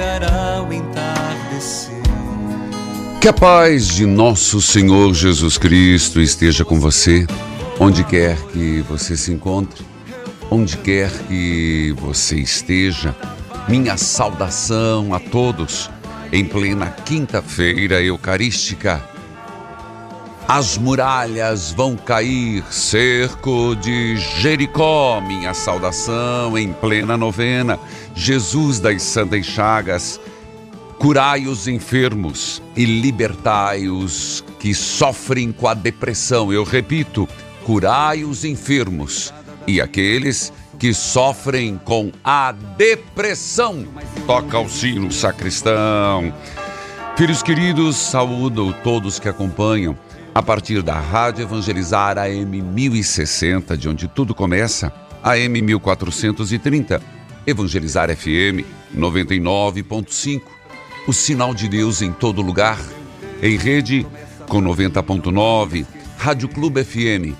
[0.00, 2.00] Chegará o entardecer.
[3.20, 7.26] Que a paz de nosso Senhor Jesus Cristo esteja com você,
[7.78, 9.84] onde quer que você se encontre,
[10.50, 13.14] onde quer que você esteja.
[13.68, 15.90] Minha saudação a todos
[16.32, 19.02] em plena quinta-feira eucarística.
[20.52, 27.78] As muralhas vão cair, cerco de Jericó, minha saudação em plena novena.
[28.16, 30.20] Jesus das Santas Chagas,
[30.98, 36.52] Curai os enfermos e libertai os que sofrem com a depressão.
[36.52, 37.28] Eu repito,
[37.64, 39.32] curai os enfermos
[39.68, 43.86] e aqueles que sofrem com a depressão.
[44.26, 46.34] Toca o sino, sacristão.
[47.16, 49.96] Filhos queridos, saúdo todos que acompanham
[50.34, 54.92] a partir da Rádio Evangelizar AM 1060, de onde tudo começa,
[55.22, 57.00] AM 1430,
[57.46, 58.64] Evangelizar FM
[58.96, 60.60] 99.5
[61.06, 62.78] o sinal de Deus em todo lugar,
[63.42, 64.06] em rede
[64.48, 65.86] com 90.9,
[66.16, 67.34] Rádio Clube FM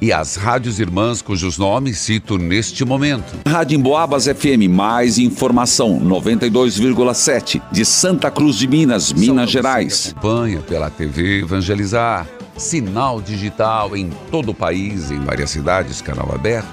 [0.00, 3.38] e as rádios irmãs cujos nomes cito neste momento.
[3.46, 10.12] Rádio Emboabas FM, mais informação, 92,7, de Santa Cruz de Minas, Minas Gerais.
[10.14, 12.26] Acompanha pela TV Evangelizar,
[12.56, 16.68] sinal digital em todo o país, em várias cidades, canal aberto,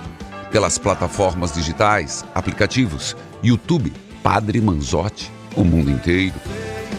[0.51, 3.91] pelas plataformas digitais, aplicativos, YouTube,
[4.21, 6.35] Padre Manzotti, o mundo inteiro.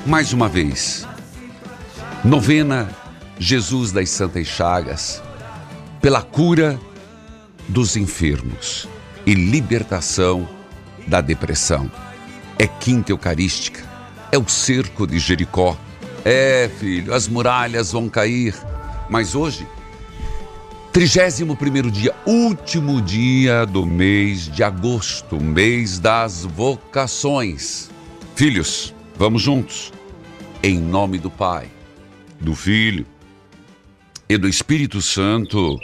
[0.06, 1.06] Mais uma vez,
[2.24, 2.88] novena
[3.38, 5.22] Jesus das Santas Chagas,
[6.00, 6.78] pela cura
[7.68, 8.88] dos enfermos
[9.24, 10.48] e libertação
[11.06, 11.90] da depressão.
[12.58, 13.80] É quinta eucarística,
[14.30, 15.76] é o cerco de Jericó.
[16.24, 18.54] É, filho, as muralhas vão cair.
[19.12, 19.68] Mas hoje,
[20.90, 27.90] 31 dia, último dia do mês de agosto, mês das vocações.
[28.34, 29.92] Filhos, vamos juntos.
[30.62, 31.70] Em nome do Pai,
[32.40, 33.04] do Filho
[34.30, 35.78] e do Espírito Santo.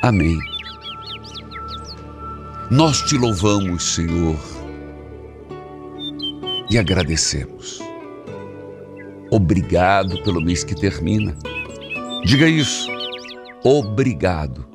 [0.00, 0.38] Amém.
[2.70, 4.38] Nós te louvamos, Senhor,
[6.70, 7.80] e agradecemos.
[9.30, 11.36] Obrigado pelo mês que termina.
[12.24, 12.90] Diga isso.
[13.64, 14.66] Obrigado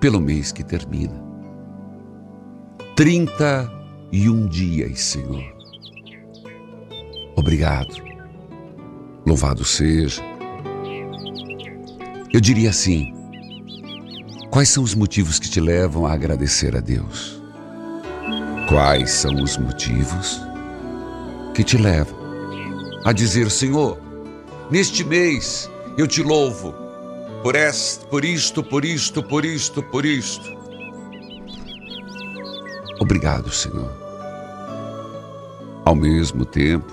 [0.00, 1.22] pelo mês que termina.
[2.96, 5.44] 31 dias, Senhor.
[7.36, 7.94] Obrigado.
[9.24, 10.22] Louvado seja.
[12.32, 13.12] Eu diria assim:
[14.50, 17.40] quais são os motivos que te levam a agradecer a Deus?
[18.68, 20.40] Quais são os motivos
[21.54, 22.18] que te levam
[23.04, 23.98] a dizer, Senhor,
[24.70, 26.72] neste mês eu te louvo
[27.42, 30.56] por, est, por isto, por isto, por isto, por isto.
[33.00, 33.90] Obrigado, Senhor.
[35.84, 36.92] Ao mesmo tempo,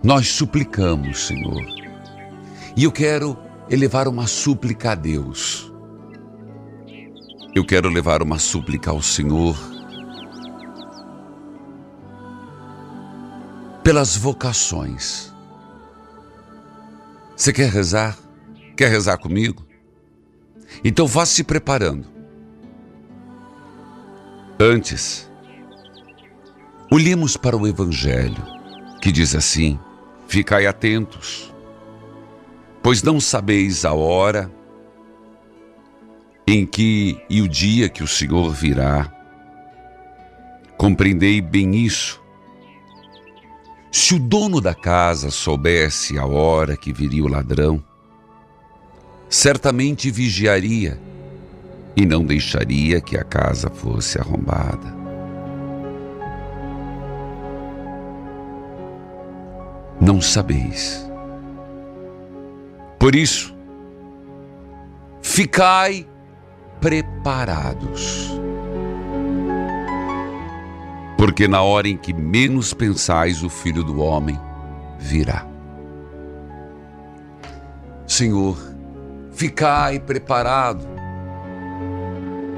[0.00, 1.60] nós suplicamos, Senhor.
[2.76, 3.36] E eu quero
[3.68, 5.72] elevar uma súplica a Deus.
[7.52, 9.56] Eu quero levar uma súplica ao Senhor
[13.82, 15.29] pelas vocações.
[17.40, 18.18] Você quer rezar?
[18.76, 19.64] Quer rezar comigo?
[20.84, 22.06] Então vá se preparando.
[24.60, 25.26] Antes,
[26.92, 28.44] olhemos para o Evangelho,
[29.00, 29.80] que diz assim:
[30.28, 31.50] ficai atentos.
[32.82, 34.52] Pois não sabeis a hora
[36.46, 39.10] em que e o dia que o Senhor virá.
[40.76, 42.19] Compreendei bem isso.
[43.90, 47.82] Se o dono da casa soubesse a hora que viria o ladrão,
[49.28, 51.00] certamente vigiaria
[51.96, 54.94] e não deixaria que a casa fosse arrombada.
[60.00, 61.06] Não sabeis.
[62.98, 63.54] Por isso,
[65.20, 66.06] ficai
[66.80, 68.30] preparados.
[71.20, 74.40] Porque na hora em que menos pensais, o Filho do Homem
[74.98, 75.46] virá.
[78.06, 78.56] Senhor,
[79.30, 80.82] ficai preparado.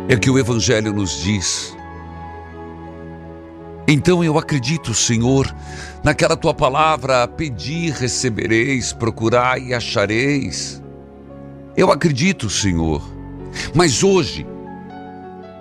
[0.09, 1.77] É que o Evangelho nos diz.
[3.89, 5.53] Então eu acredito, Senhor,
[6.05, 10.81] naquela tua palavra: pedir, recebereis, procurai e achareis.
[11.77, 13.03] Eu acredito, Senhor
[13.75, 14.47] mas hoje,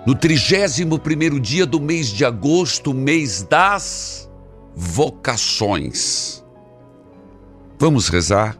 [0.04, 4.28] no 31 dia do mês de agosto, mês das
[4.74, 6.42] vocações.
[7.78, 8.58] Vamos rezar?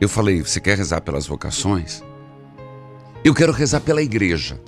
[0.00, 2.02] Eu falei, você quer rezar pelas vocações?
[3.24, 4.60] Eu quero rezar pela igreja.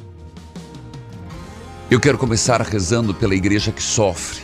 [1.90, 4.40] Eu quero começar rezando pela igreja que sofre,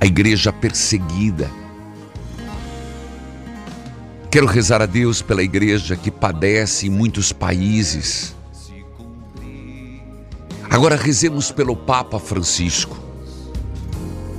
[0.00, 1.50] a igreja perseguida.
[4.30, 8.34] Quero rezar a Deus pela igreja que padece em muitos países
[10.72, 12.96] Agora rezemos pelo Papa Francisco.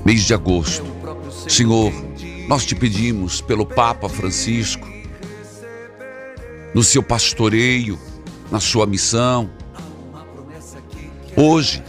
[0.03, 0.83] Mês de agosto.
[1.47, 1.93] Senhor,
[2.47, 4.87] nós te pedimos pelo Papa Francisco,
[6.73, 7.99] no seu pastoreio,
[8.49, 9.47] na sua missão.
[11.37, 11.83] Hoje,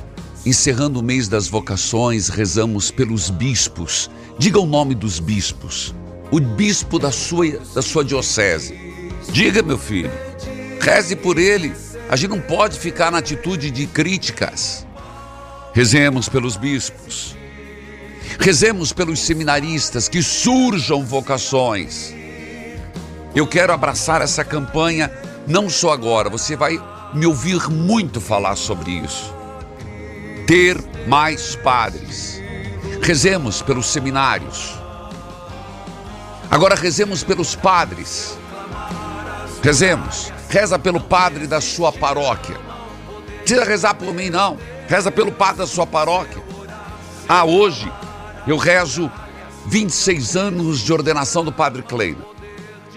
[0.44, 4.10] encerrando o mês das vocações, rezamos pelos bispos.
[4.38, 5.94] Diga o nome dos bispos.
[6.30, 8.78] O bispo da sua, da sua diocese.
[9.32, 10.10] Diga, meu filho.
[10.82, 11.72] Reze por ele
[12.14, 14.86] a gente não pode ficar na atitude de críticas.
[15.72, 17.34] Rezemos pelos bispos.
[18.38, 22.14] Rezemos pelos seminaristas que surjam vocações.
[23.34, 25.10] Eu quero abraçar essa campanha
[25.44, 26.80] não só agora, você vai
[27.12, 29.34] me ouvir muito falar sobre isso.
[30.46, 32.40] Ter mais padres.
[33.02, 34.78] Rezemos pelos seminários.
[36.48, 38.38] Agora rezemos pelos padres.
[39.64, 40.33] Rezemos.
[40.54, 42.56] Reza pelo padre da sua paróquia.
[43.40, 44.56] Precisa rezar por mim, não.
[44.86, 46.40] Reza pelo padre da sua paróquia.
[47.28, 47.92] Ah, hoje
[48.46, 49.10] eu rezo
[49.66, 52.24] 26 anos de ordenação do padre Kleina.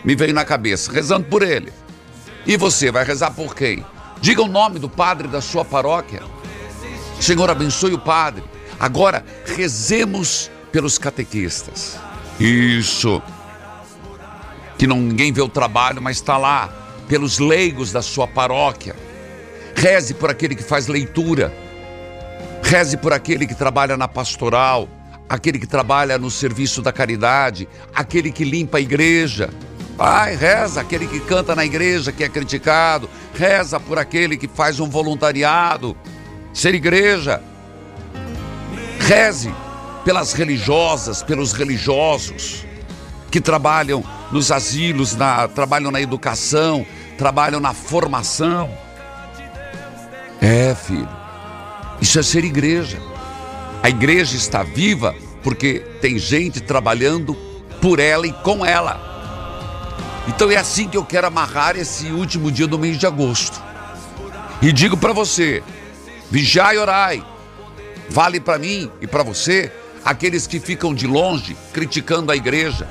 [0.06, 1.74] Me veio na cabeça, rezando por ele.
[2.45, 3.83] E você vai rezar por quem?
[4.21, 6.21] Diga o nome do padre da sua paróquia.
[7.19, 8.44] Senhor, abençoe o padre.
[8.80, 11.98] Agora, rezemos pelos catequistas.
[12.39, 13.19] Isso.
[14.77, 18.95] Que ninguém vê o trabalho, mas está lá pelos leigos da sua paróquia.
[19.75, 21.54] Reze por aquele que faz leitura.
[22.63, 24.89] Reze por aquele que trabalha na pastoral,
[25.30, 29.50] aquele que trabalha no serviço da caridade, aquele que limpa a igreja.
[29.98, 33.09] Ai, reza aquele que canta na igreja que é criticado.
[33.33, 35.95] Reza por aquele que faz um voluntariado.
[36.54, 37.42] Ser igreja.
[39.00, 39.54] Reze
[40.04, 42.67] pelas religiosas, pelos religiosos
[43.30, 46.86] que trabalham nos asilos, na, trabalham na educação,
[47.18, 48.69] trabalham na formação.
[50.42, 51.10] É, filho,
[52.02, 53.00] isso é ser igreja.
[53.81, 57.36] A igreja está viva porque tem gente trabalhando
[57.81, 59.07] por ela e com ela.
[60.28, 63.62] Então é assim que eu quero amarrar esse último dia do mês de agosto.
[64.62, 65.64] E digo para você:
[66.30, 67.26] vigiai e orai.
[68.10, 69.72] Vale para mim e para você,
[70.04, 72.88] aqueles que ficam de longe criticando a igreja.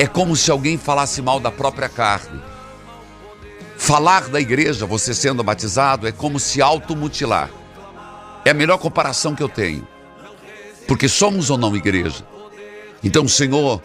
[0.00, 2.40] É como se alguém falasse mal da própria carne.
[3.76, 7.50] Falar da igreja, você sendo batizado, é como se automutilar.
[8.42, 9.86] É a melhor comparação que eu tenho.
[10.88, 12.24] Porque somos ou não igreja.
[13.04, 13.82] Então, Senhor,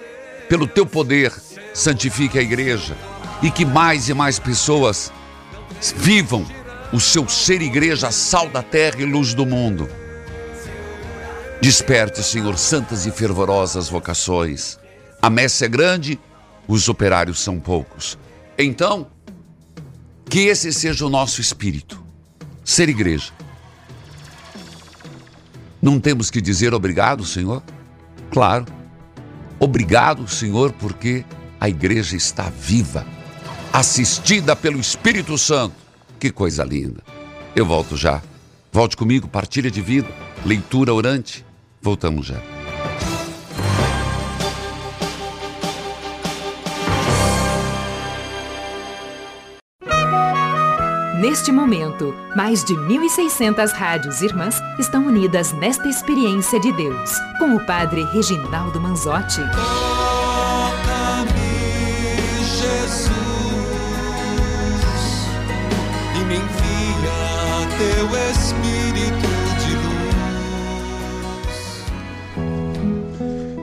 [0.47, 1.33] pelo teu poder,
[1.73, 2.95] santifique a igreja
[3.43, 5.11] e que mais e mais pessoas
[5.97, 6.45] vivam
[6.93, 9.89] o seu ser igreja, sal da terra e luz do mundo.
[11.59, 14.79] Desperte, Senhor, santas e fervorosas vocações.
[15.25, 16.19] A messe é grande,
[16.67, 18.15] os operários são poucos.
[18.59, 19.07] Então,
[20.29, 21.99] que esse seja o nosso espírito.
[22.63, 23.31] Ser igreja.
[25.81, 27.63] Não temos que dizer obrigado, Senhor?
[28.29, 28.67] Claro.
[29.59, 31.25] Obrigado, Senhor, porque
[31.59, 33.03] a igreja está viva,
[33.73, 35.73] assistida pelo Espírito Santo.
[36.19, 37.01] Que coisa linda.
[37.55, 38.21] Eu volto já.
[38.71, 40.07] Volte comigo, partilha de vida,
[40.45, 41.43] leitura orante.
[41.81, 42.54] Voltamos já.
[51.19, 57.65] Neste momento, mais de 1.600 rádios irmãs estão unidas nesta experiência de Deus, com o
[57.65, 59.39] Padre Reginaldo Manzotti.
[59.55, 61.31] Toca-me,
[62.43, 63.13] Jesus,
[66.15, 69.31] e me envia teu Espírito
[69.63, 69.73] de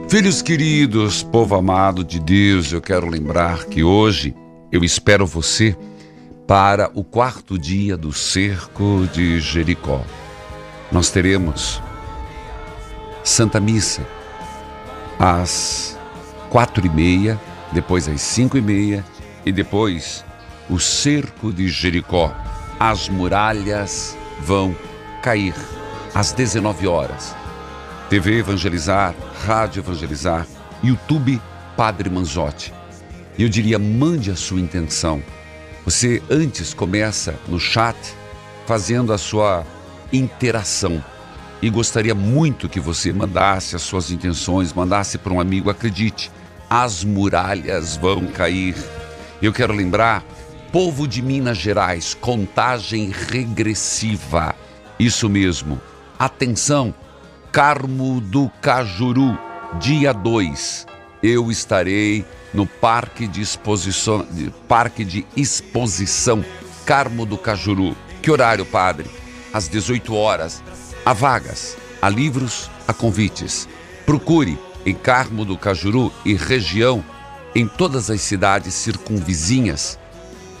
[0.01, 0.09] luz.
[0.09, 4.33] Filhos queridos, povo amado de Deus, eu quero lembrar que hoje
[4.71, 5.77] eu espero você
[6.47, 10.03] para o quarto dia do cerco de Jericó.
[10.91, 11.81] Nós teremos
[13.23, 14.05] Santa Missa
[15.17, 15.97] às
[16.49, 17.39] quatro e meia,
[17.71, 19.03] depois às cinco e meia
[19.45, 20.23] e depois
[20.69, 22.35] o cerco de Jericó.
[22.79, 24.75] As muralhas vão
[25.21, 25.55] cair
[26.13, 27.35] às 19 horas.
[28.09, 30.45] TV Evangelizar, Rádio Evangelizar,
[30.83, 31.41] YouTube
[31.77, 32.73] Padre Manzotti.
[33.39, 35.23] Eu diria, mande a sua intenção
[35.85, 37.97] você antes começa no chat
[38.65, 39.65] fazendo a sua
[40.11, 41.03] interação.
[41.61, 46.31] E gostaria muito que você mandasse as suas intenções, mandasse para um amigo, acredite,
[46.69, 48.75] as muralhas vão cair.
[49.41, 50.23] Eu quero lembrar,
[50.71, 54.55] povo de Minas Gerais, contagem regressiva.
[54.99, 55.81] Isso mesmo.
[56.17, 56.93] Atenção,
[57.51, 59.37] Carmo do Cajuru,
[59.79, 60.87] dia 2.
[61.21, 64.25] Eu estarei no Parque de Exposição,
[64.67, 66.43] Parque de Exposição
[66.85, 67.95] Carmo do Cajuru.
[68.21, 69.09] Que horário, padre?
[69.51, 70.61] Às 18 horas.
[71.05, 73.67] Há vagas, há livros, há convites.
[74.05, 77.03] Procure em Carmo do Cajuru e região,
[77.55, 79.97] em todas as cidades circunvizinhas,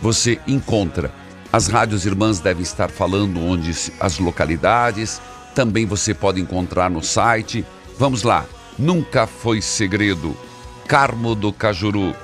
[0.01, 1.11] você encontra.
[1.51, 5.21] As rádios irmãs devem estar falando onde as localidades,
[5.55, 7.65] também você pode encontrar no site.
[7.97, 8.45] Vamos lá,
[8.77, 10.35] nunca foi segredo
[10.87, 12.15] Carmo do Cajuru,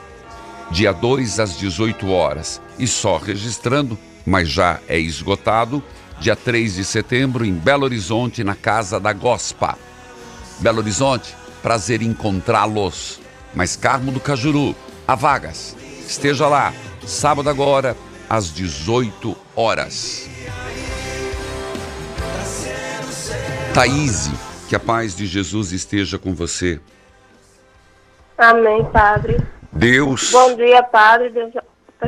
[0.69, 2.61] dia 2 às 18 horas.
[2.77, 5.83] E só registrando, mas já é esgotado,
[6.19, 9.77] dia 3 de setembro em Belo Horizonte, na Casa da Gospa.
[10.59, 13.19] Belo Horizonte, prazer encontrá-los.
[13.53, 14.75] Mas Carmo do Cajuru,
[15.07, 15.75] há vagas.
[16.07, 16.73] Esteja lá,
[17.05, 17.95] sábado agora,
[18.29, 20.29] às 18 horas.
[23.73, 24.29] Thaís,
[24.67, 26.79] que a paz de Jesus esteja com você.
[28.39, 29.37] Amém, Padre.
[29.69, 30.31] Deus.
[30.31, 31.29] Bom dia, Padre.
[31.29, 31.53] Deus,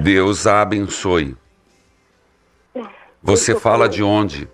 [0.01, 1.35] Deus a abençoe.
[3.21, 4.50] Você fala de onde?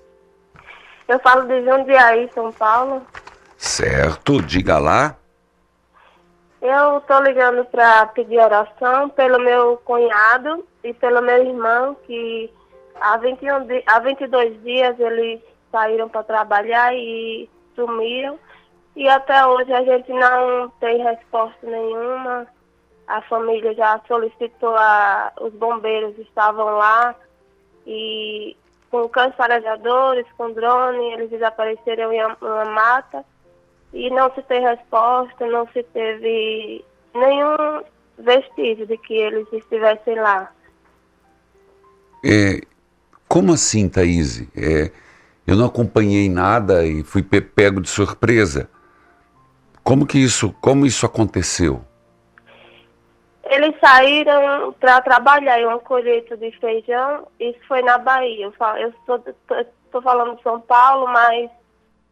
[1.07, 3.05] Eu falo de Jundiaí, São Paulo.
[3.55, 5.15] Certo, diga lá.
[6.59, 12.51] Eu estou ligando para pedir oração pelo meu cunhado e pelo meu irmão, que
[12.99, 15.39] há, 21, há 22 dias eles
[15.71, 18.39] saíram para trabalhar e sumiram.
[18.97, 22.47] E até hoje a gente não tem resposta nenhuma.
[23.07, 27.15] A família já solicitou, a, os bombeiros estavam lá
[27.85, 28.57] e
[28.89, 33.23] com cães farejadores, com drone, eles desapareceram em uma mata
[33.93, 37.83] e não se tem resposta, não se teve nenhum
[38.17, 40.51] vestígio de que eles estivessem lá.
[42.25, 42.61] É,
[43.27, 44.41] como assim, Thaís?
[44.57, 44.91] É,
[45.45, 48.67] eu não acompanhei nada e fui pego de surpresa.
[49.87, 51.79] Como que isso, como isso aconteceu?
[53.45, 58.51] Eles saíram para trabalhar em uma colheita de feijão, isso foi na Bahia.
[58.81, 61.49] Eu estou falando de São Paulo, mas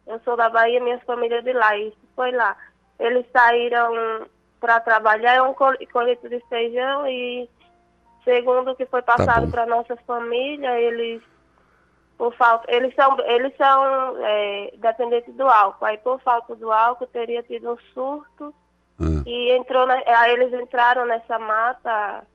[0.06, 2.56] eu sou da Bahia, minha família é de lá, isso foi lá.
[2.98, 4.26] Eles saíram
[4.58, 7.46] para trabalhar em uma colheita de feijão e,
[8.24, 9.50] segundo o que foi Tá passado bom.
[9.50, 11.20] para nossa família, eles
[12.18, 15.84] por falta, eles são, eles são é, dependentes do álcool.
[15.84, 18.54] Aí por falta do álcool teria tido um surto
[18.98, 22.26] Ah, e entrou, na, aí eles entraram nessa mata,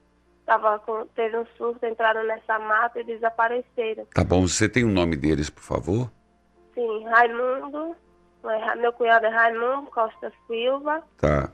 [0.45, 4.05] tava com, teve um surto, entraram nessa mata e desapareceram.
[4.13, 6.11] tá bom, você tem o nome deles, por favor?
[6.75, 7.95] Sim, Raimundo,
[8.45, 11.49] é, meu cunhado é Raimundo Costa Silva Tá.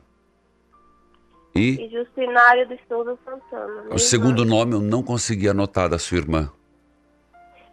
[1.55, 3.93] E e Justinário de Souza Santana.
[3.93, 6.51] o segundo nome eu não consegui anotar da sua irmã.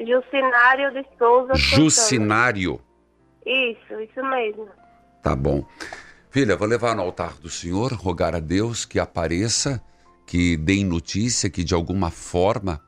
[0.01, 1.55] Justinário de Souza.
[1.55, 2.81] Jucinário.
[3.47, 4.69] Isso, isso mesmo.
[5.23, 5.65] Tá bom.
[6.31, 9.81] Filha, vou levar no altar do Senhor, rogar a Deus que apareça,
[10.27, 12.81] que deem notícia, que de alguma forma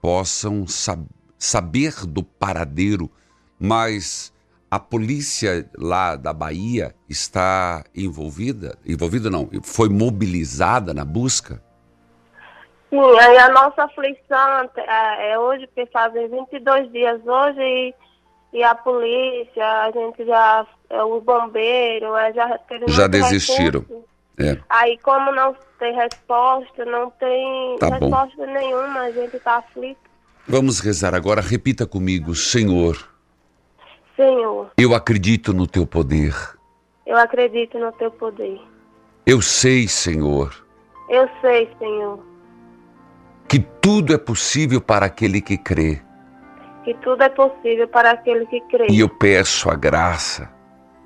[0.00, 1.08] possam sab-
[1.38, 3.10] saber do paradeiro,
[3.58, 4.32] mas
[4.70, 11.63] a polícia lá da Bahia está envolvida, envolvida não, foi mobilizada na busca?
[12.94, 17.94] Sim, aí a nossa aflição é, é hoje, porque fazem 22 dias hoje e,
[18.52, 23.80] e a polícia, a gente já, é, o bombeiro, é, já Já desistiram.
[23.80, 24.04] recurso.
[24.38, 28.08] É, Aí como não tem resposta, não tem Tá bom.
[28.10, 30.00] resposta nenhuma, a gente está aflito.
[30.46, 31.40] Vamos rezar agora.
[31.40, 32.96] Repita comigo, Senhor.
[34.16, 36.34] Senhor, Eu acredito no teu poder.
[37.06, 38.60] eu acredito no teu poder.
[39.26, 40.54] Eu sei, Senhor,
[41.08, 42.18] Eu sei, Senhor,
[43.54, 46.00] que tudo é possível para aquele que crê.
[46.82, 48.88] que tudo é possível para aquele que crê.
[48.90, 50.50] E eu peço a graça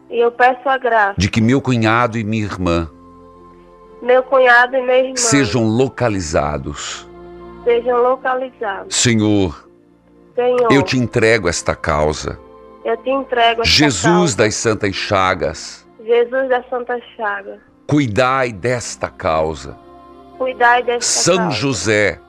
[0.09, 2.91] E eu peço a graça, de que meu cunhado e minha irmã
[4.01, 7.07] meu cunhado e meu irmão sejam localizados.
[7.65, 8.97] sejam localizados.
[8.97, 9.69] Senhor,
[10.35, 12.41] Senhor, eu te entrego esta causa.
[12.83, 14.37] eu te entrego esta Jesus causa.
[14.39, 19.77] das Santas Chagas, Jesus da Santa Chaga, cuidai desta causa.
[20.39, 21.57] cuidai desta São causa.
[21.57, 22.21] José,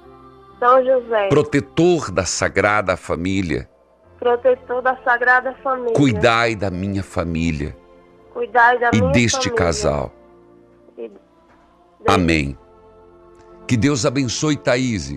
[0.59, 3.69] São José, protetor da Sagrada Família,
[4.19, 7.75] protetor da Sagrada Família, cuidai da minha família
[8.33, 9.55] cuidai da e minha deste família.
[9.55, 10.13] casal.
[10.97, 11.11] E-
[12.07, 12.57] Amém.
[13.67, 15.15] Que Deus abençoe Thaís.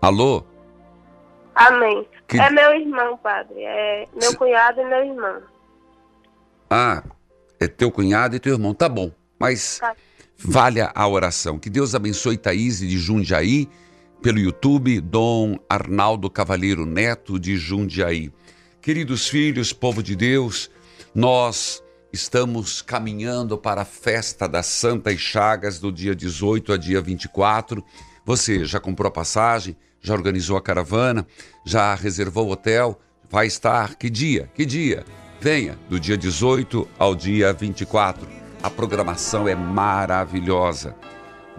[0.00, 0.44] Alô?
[1.54, 2.06] Amém.
[2.26, 3.62] Que- É meu irmão, padre.
[3.62, 5.42] É meu Se- cunhado e meu irmão.
[6.70, 7.02] Ah,
[7.58, 8.72] é teu cunhado e teu irmão.
[8.72, 9.94] Tá bom, mas Tá.
[10.38, 11.58] valha a oração.
[11.58, 13.68] Que Deus abençoe Thaís de Jundiaí,
[14.20, 18.30] pelo YouTube, Dom Arnaldo Cavalheiro Neto de Jundiaí.
[18.82, 20.70] Queridos filhos, povo de Deus,
[21.14, 27.82] nós estamos caminhando para a festa das Santas Chagas do dia 18 a dia 24.
[28.24, 29.76] Você já comprou a passagem?
[30.02, 31.26] Já organizou a caravana?
[31.64, 33.00] Já reservou o hotel?
[33.30, 34.50] Vai estar que dia?
[34.54, 35.04] Que dia?
[35.40, 38.28] Venha, do dia 18 ao dia 24.
[38.62, 40.94] A programação é maravilhosa.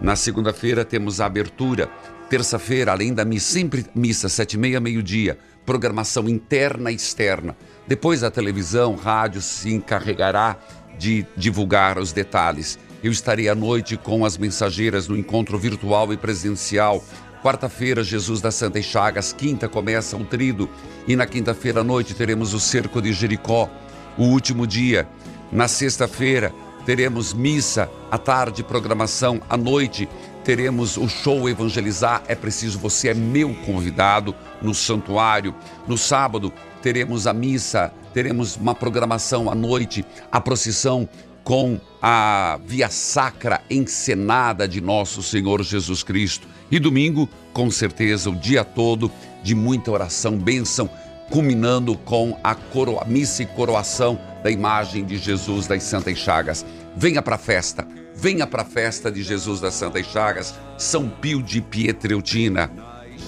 [0.00, 1.88] Na segunda-feira temos a abertura.
[2.32, 5.36] Terça-feira, além da missa, sempre missa, sete e meia, meio-dia.
[5.66, 7.54] Programação interna e externa.
[7.86, 10.56] Depois a televisão, rádio se encarregará
[10.98, 12.78] de divulgar os detalhes.
[13.04, 17.04] Eu estarei à noite com as mensageiras no encontro virtual e presencial.
[17.42, 19.34] Quarta-feira, Jesus das Santas Chagas.
[19.34, 20.70] Quinta começa o trido.
[21.06, 23.68] E na quinta-feira à noite teremos o cerco de Jericó.
[24.16, 25.06] O último dia.
[25.52, 26.50] Na sexta-feira,
[26.86, 30.08] teremos missa à tarde, programação à noite.
[30.44, 32.22] Teremos o show Evangelizar.
[32.26, 35.54] É preciso, você é meu convidado no santuário.
[35.86, 36.52] No sábado,
[36.82, 41.08] teremos a missa, teremos uma programação à noite, a procissão
[41.44, 46.46] com a via sacra encenada de nosso Senhor Jesus Cristo.
[46.70, 49.10] E domingo, com certeza, o dia todo
[49.42, 50.88] de muita oração, bênção,
[51.30, 52.98] culminando com a, coro...
[53.00, 56.64] a missa e coroação da imagem de Jesus das Santas Chagas.
[56.96, 57.86] Venha para a festa,
[58.22, 62.70] venha para a festa de Jesus das Santas Chagas, São Pio de Pietreutina.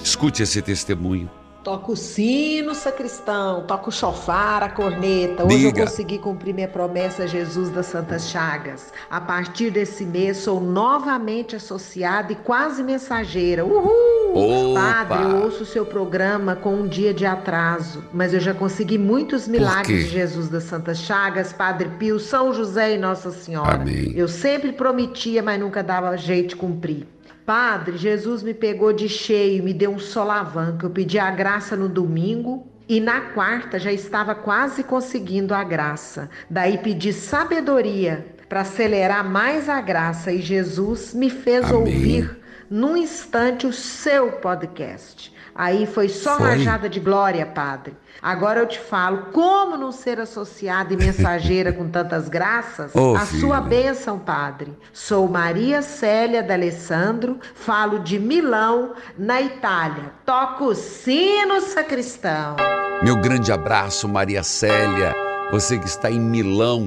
[0.01, 1.29] Escute esse testemunho.
[1.65, 5.43] Toca o sino, sacristão, toca o chofar, a corneta.
[5.43, 5.79] Hoje Diga.
[5.79, 8.93] eu consegui cumprir minha promessa, Jesus das Santas Chagas.
[9.09, 13.65] A partir desse mês, sou novamente associada e quase mensageira.
[13.65, 14.71] Uhul!
[14.71, 15.05] Opa!
[15.05, 18.99] Padre, eu ouço o seu programa com um dia de atraso, mas eu já consegui
[18.99, 23.81] muitos milagres de Jesus das Santas Chagas, Padre Pio, São José e Nossa Senhora.
[23.81, 24.13] Amém.
[24.15, 27.14] Eu sempre prometia, mas nunca dava jeito de cumprir.
[27.45, 30.85] Padre, Jesus me pegou de cheio, me deu um solavanco.
[30.85, 36.29] Eu pedi a graça no domingo e na quarta já estava quase conseguindo a graça.
[36.49, 41.77] Daí pedi sabedoria para acelerar mais a graça e Jesus me fez Amém.
[41.77, 45.34] ouvir num instante o seu podcast.
[45.57, 46.49] Aí foi só Foi?
[46.49, 47.95] rajada de glória, padre.
[48.21, 52.93] Agora eu te falo, como não ser associada e mensageira com tantas graças?
[52.93, 54.73] Ô, a sua bênção, padre.
[54.91, 60.11] Sou Maria Célia D'Alessandro, falo de Milão, na Itália.
[60.25, 62.57] Toco o sino, sacristão.
[63.01, 65.13] Meu grande abraço, Maria Célia,
[65.51, 66.85] você que está em Milão,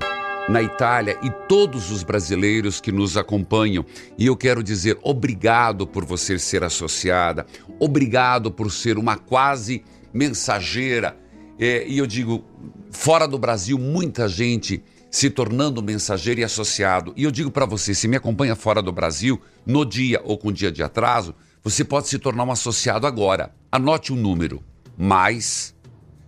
[0.49, 3.85] na Itália, e todos os brasileiros que nos acompanham.
[4.17, 7.47] E eu quero dizer obrigado por você ser associada,
[7.79, 11.17] obrigado por ser uma quase mensageira.
[11.59, 12.45] É, e eu digo,
[12.91, 17.13] fora do Brasil, muita gente se tornando mensageiro e associado.
[17.17, 20.53] E eu digo para você, se me acompanha fora do Brasil, no dia ou com
[20.53, 23.55] dia de atraso, você pode se tornar um associado agora.
[23.71, 24.63] Anote o número:
[24.97, 25.75] mais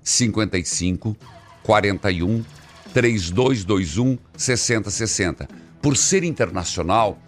[0.03, 1.17] 55
[1.63, 2.43] 41
[2.93, 5.49] 3221 6060.
[5.81, 7.19] Por ser internacional,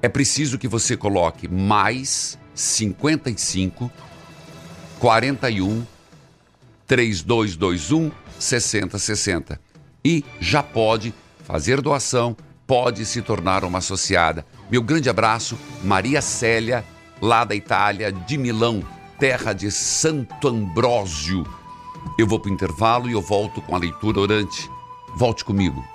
[0.00, 3.90] é preciso que você coloque mais 55
[4.98, 5.86] 41
[6.86, 9.60] 3221 6060
[10.04, 14.44] e já pode fazer doação, pode se tornar uma associada.
[14.70, 16.84] Meu grande abraço, Maria Célia,
[17.20, 18.82] lá da Itália, de Milão,
[19.18, 21.46] terra de Santo Ambrósio.
[22.18, 24.68] Eu vou para o intervalo e eu volto com a leitura orante.
[25.14, 25.91] Volte comigo.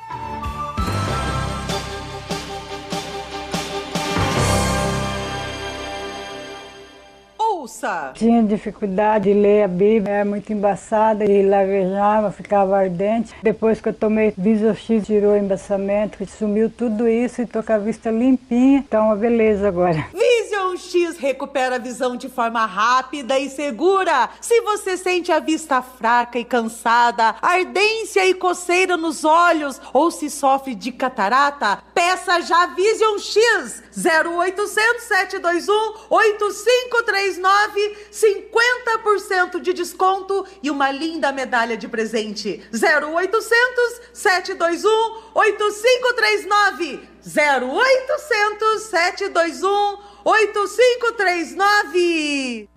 [8.14, 13.34] Tinha dificuldade de ler a Bíblia, era muito embaçada e lavejava, ficava ardente.
[13.44, 17.74] Depois que eu tomei Visor X, tirou o embaçamento, sumiu tudo isso e tô com
[17.74, 18.86] a vista limpinha.
[18.90, 20.06] Tá uma beleza agora.
[20.14, 24.30] Vision X recupera a visão de forma rápida e segura.
[24.40, 30.30] Se você sente a vista fraca e cansada, ardência e coceira nos olhos ou se
[30.30, 37.67] sofre de catarata, peça já Vision X 0800 721 8539
[38.12, 42.62] 50% de desconto e uma linda medalha de presente.
[42.74, 44.90] 0800 721
[45.34, 52.70] 8539 0800 721 8539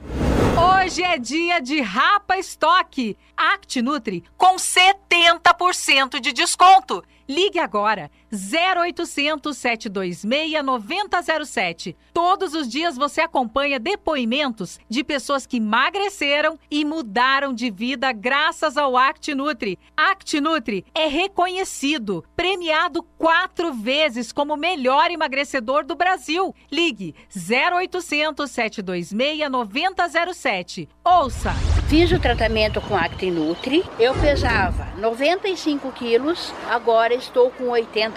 [0.60, 3.16] Hoje é dia de Rapa Estoque.
[3.36, 7.02] Act Nutri com 70% de desconto.
[7.28, 11.96] Ligue agora 0800 726 9007.
[12.12, 18.76] Todos os dias você acompanha depoimentos de pessoas que emagreceram e mudaram de vida graças
[18.76, 19.78] ao Act Nutri.
[19.96, 26.54] Act Nutri é reconhecido, premiado quatro vezes como melhor emagrecedor do Brasil.
[26.70, 30.88] Ligue 0800 726 9007.
[31.04, 31.52] Ouça!
[31.88, 33.84] Fiz o tratamento com Act Nutri.
[33.98, 37.70] Eu pesava 95 quilos, agora estou com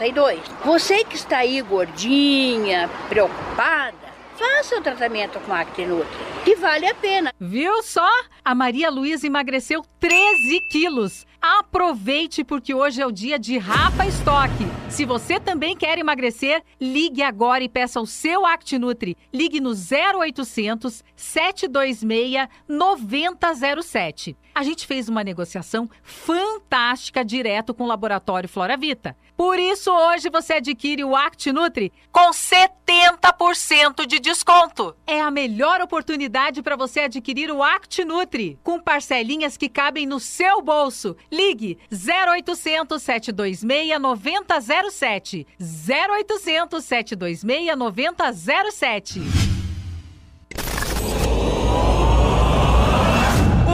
[0.04, 0.42] 82.
[0.66, 3.96] Você que está aí gordinha, preocupada,
[4.38, 6.10] faça o tratamento com Actinutri,
[6.44, 7.32] que vale a pena.
[7.40, 8.10] Viu só?
[8.44, 11.26] A Maria Luísa emagreceu 13 quilos.
[11.42, 14.66] Aproveite porque hoje é o dia de Rapa Estoque.
[14.90, 19.18] Se você também quer emagrecer, ligue agora e peça o seu Actinutri.
[19.34, 24.38] Ligue no 0800 726 9007.
[24.56, 29.16] A gente fez uma negociação fantástica direto com o laboratório Flora Vita.
[29.36, 34.96] Por isso, hoje você adquire o ActNutri com 70% de desconto.
[35.08, 40.62] É a melhor oportunidade para você adquirir o ActNutri com parcelinhas que cabem no seu
[40.62, 41.16] bolso.
[41.32, 45.48] Ligue 0800 726 9007.
[45.60, 49.43] 0800 726 9007.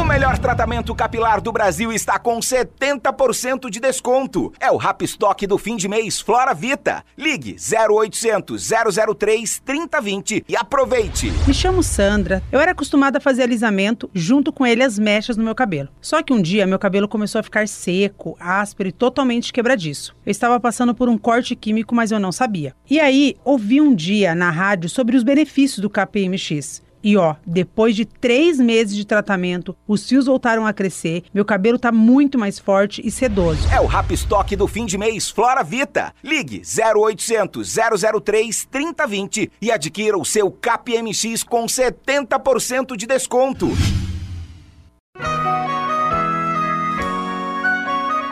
[0.09, 4.51] Melhor tratamento capilar do Brasil está com 70% de desconto.
[4.59, 7.03] É o Rapstock do fim de mês Flora Vita.
[7.15, 8.71] Ligue 0800
[9.15, 11.31] 003 3020 e aproveite.
[11.45, 12.41] Me chamo Sandra.
[12.51, 15.89] Eu era acostumada a fazer alisamento junto com ele as mechas no meu cabelo.
[16.01, 20.15] Só que um dia meu cabelo começou a ficar seco, áspero e totalmente quebradiço.
[20.25, 22.73] Eu estava passando por um corte químico, mas eu não sabia.
[22.89, 26.88] E aí, ouvi um dia na rádio sobre os benefícios do KPMX.
[27.03, 31.79] E ó, depois de três meses de tratamento, os fios voltaram a crescer, meu cabelo
[31.79, 33.67] tá muito mais forte e sedoso.
[33.71, 36.13] É o Rapstock do fim de mês Flora Vita.
[36.23, 37.75] Ligue 0800
[38.23, 43.69] 003 3020 e adquira o seu KPMX com 70% de desconto.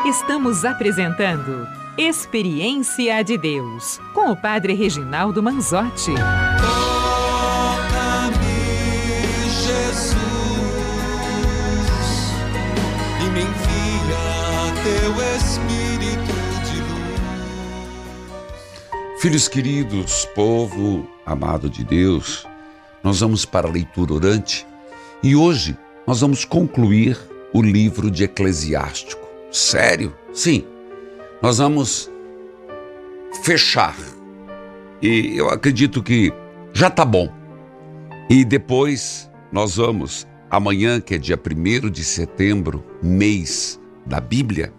[0.05, 6.13] Estamos apresentando Experiência de Deus com o Padre Reginaldo Manzotti.
[19.19, 22.45] Filhos queridos, povo amado de Deus,
[23.03, 24.63] nós vamos para a leitura orante
[25.23, 25.75] e hoje
[26.05, 27.17] nós vamos concluir
[27.51, 29.27] o livro de Eclesiástico.
[29.51, 30.15] Sério?
[30.31, 30.63] Sim.
[31.41, 32.11] Nós vamos
[33.43, 33.97] fechar.
[35.01, 36.31] E eu acredito que
[36.71, 37.27] já tá bom.
[38.29, 44.71] E depois nós vamos, amanhã, que é dia 1 de setembro, mês da Bíblia,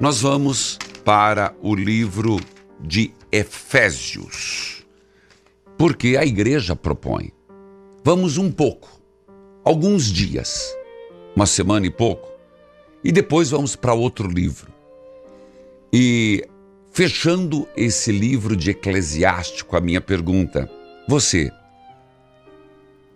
[0.00, 2.40] nós vamos para o livro
[2.80, 4.86] de Efésios.
[5.76, 7.32] Porque a igreja propõe.
[8.04, 8.88] Vamos um pouco,
[9.64, 10.72] alguns dias,
[11.34, 12.30] uma semana e pouco,
[13.02, 14.72] e depois vamos para outro livro.
[15.92, 16.46] E
[16.92, 20.70] fechando esse livro de Eclesiástico, a minha pergunta:
[21.08, 21.50] você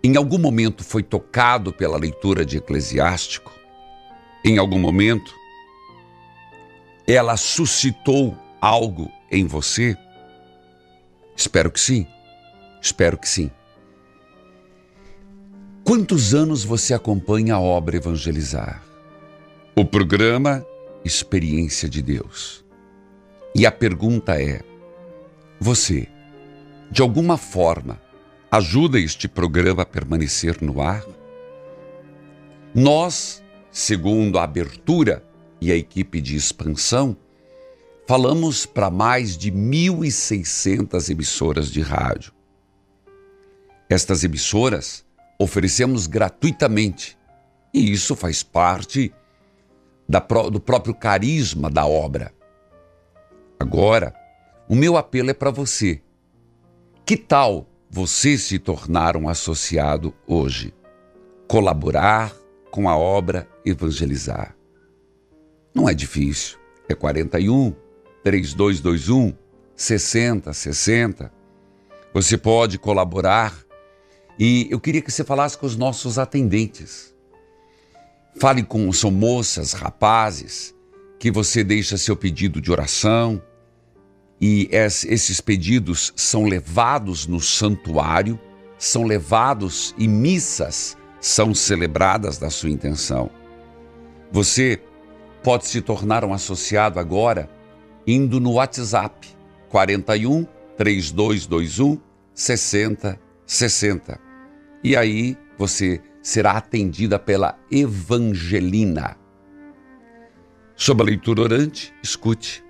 [0.03, 3.53] em algum momento foi tocado pela leitura de Eclesiástico?
[4.43, 5.33] Em algum momento
[7.07, 9.95] ela suscitou algo em você?
[11.39, 12.05] Espero que sim.
[12.81, 13.49] Espero que sim.
[15.85, 18.83] Quantos anos você acompanha a obra Evangelizar?
[19.73, 20.65] O programa
[21.05, 22.65] Experiência de Deus.
[23.55, 24.59] E a pergunta é:
[25.61, 26.09] você,
[26.91, 28.01] de alguma forma,
[28.51, 31.05] ajuda este programa a permanecer no ar?
[32.75, 35.23] Nós, segundo a abertura
[35.61, 37.15] e a equipe de expansão,
[38.09, 42.33] falamos para mais de 1.600 emissoras de rádio.
[43.87, 45.05] Estas emissoras
[45.37, 47.15] oferecemos gratuitamente.
[47.71, 49.13] E isso faz parte
[50.07, 52.33] da, do próprio carisma da obra.
[53.59, 54.11] Agora,
[54.67, 56.01] o meu apelo é para você.
[57.05, 60.73] Que tal você se tornar um associado hoje?
[61.47, 62.33] Colaborar
[62.71, 64.55] com a obra Evangelizar.
[65.75, 66.57] Não é difícil.
[66.89, 67.75] É 41
[68.29, 69.33] 3221
[69.75, 71.31] 6060.
[72.13, 73.57] Você pode colaborar
[74.37, 77.13] e eu queria que você falasse com os nossos atendentes.
[78.39, 80.75] Fale com são moças, rapazes,
[81.17, 83.41] que você deixa seu pedido de oração
[84.39, 88.39] e esses pedidos são levados no santuário,
[88.77, 93.29] são levados e missas são celebradas da sua intenção.
[94.31, 94.79] Você
[95.43, 97.49] pode se tornar um associado agora
[98.05, 99.27] indo no WhatsApp
[99.69, 100.45] 41
[100.77, 101.99] 3221
[102.33, 104.19] 6060.
[104.83, 109.17] E aí você será atendida pela Evangelina.
[110.75, 112.63] Sob a leitura orante, escute.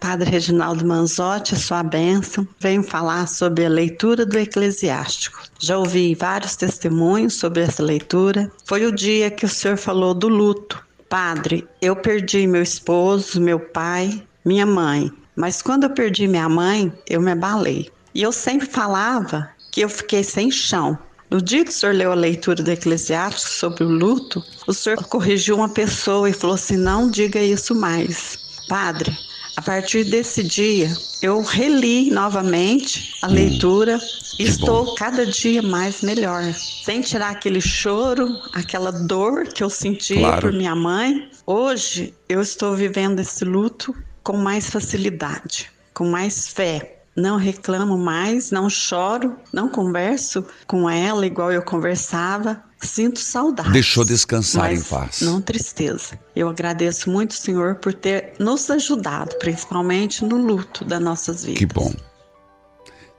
[0.00, 5.42] Padre Reginaldo Manzotti, sua bênção, venho falar sobre a leitura do Eclesiástico.
[5.58, 8.48] Já ouvi vários testemunhos sobre essa leitura.
[8.64, 10.86] Foi o dia que o senhor falou do luto.
[11.08, 15.12] Padre, eu perdi meu esposo, meu pai, minha mãe.
[15.36, 17.90] Mas quando eu perdi minha mãe, eu me abalei.
[18.14, 20.98] E eu sempre falava que eu fiquei sem chão.
[21.30, 24.96] No dia que o senhor leu a leitura do Eclesiástico sobre o luto, o senhor
[25.04, 28.38] corrigiu uma pessoa e falou assim: não diga isso mais.
[28.68, 29.16] Padre,
[29.56, 30.90] a partir desse dia,
[31.22, 33.98] eu reli novamente a hum, leitura
[34.38, 34.94] e estou bom.
[34.94, 36.42] cada dia mais melhor.
[36.54, 40.40] Sem tirar aquele choro, aquela dor que eu senti claro.
[40.40, 41.28] por minha mãe.
[41.44, 43.94] Hoje, eu estou vivendo esse luto
[44.28, 51.26] com mais facilidade, com mais fé não reclamo mais, não choro, não converso com ela
[51.26, 52.62] igual eu conversava.
[52.80, 53.72] Sinto saudade.
[53.72, 55.22] Deixou descansar em paz.
[55.22, 56.16] Não tristeza.
[56.36, 61.58] Eu agradeço muito, Senhor, por ter nos ajudado, principalmente no luto das nossas vidas.
[61.58, 61.92] Que bom.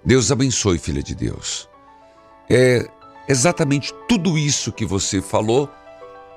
[0.05, 1.67] Deus abençoe, filha de Deus.
[2.49, 2.87] É
[3.27, 5.69] exatamente tudo isso que você falou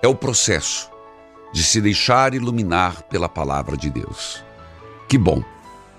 [0.02, 0.90] é o processo
[1.52, 4.42] de se deixar iluminar pela palavra de Deus.
[5.12, 5.44] Que bom.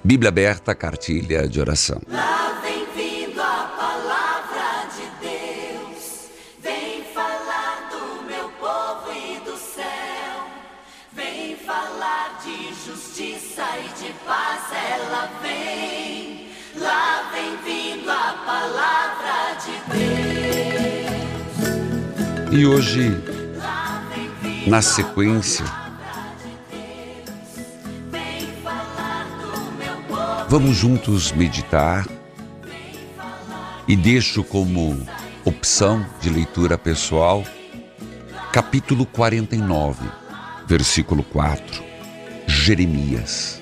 [0.04, 2.02] Bíblia aberta, cartilha de oração.
[2.10, 6.32] Lá vem vindo a palavra de Deus,
[6.64, 10.48] vem falar do meu povo e do céu,
[11.14, 16.48] vem falar de justiça e de paz, ela vem.
[16.76, 19.74] Lá vem vindo a palavra de
[22.50, 22.52] Deus.
[22.52, 23.16] E hoje,
[24.66, 25.83] na sequência,
[30.54, 32.08] Vamos juntos meditar
[33.88, 35.04] e deixo como
[35.44, 37.44] opção de leitura pessoal
[38.52, 40.08] capítulo 49,
[40.68, 41.84] versículo 4,
[42.46, 43.60] Jeremias.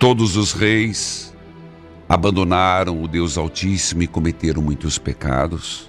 [0.00, 1.32] Todos os reis
[2.08, 5.88] abandonaram o Deus Altíssimo e cometeram muitos pecados.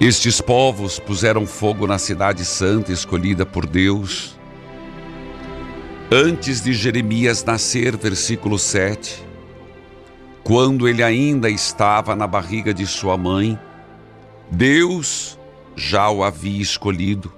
[0.00, 4.39] Estes povos puseram fogo na cidade santa escolhida por Deus
[6.12, 9.24] Antes de Jeremias nascer, versículo 7,
[10.42, 13.56] quando ele ainda estava na barriga de sua mãe,
[14.50, 15.38] Deus
[15.76, 17.32] já o havia escolhido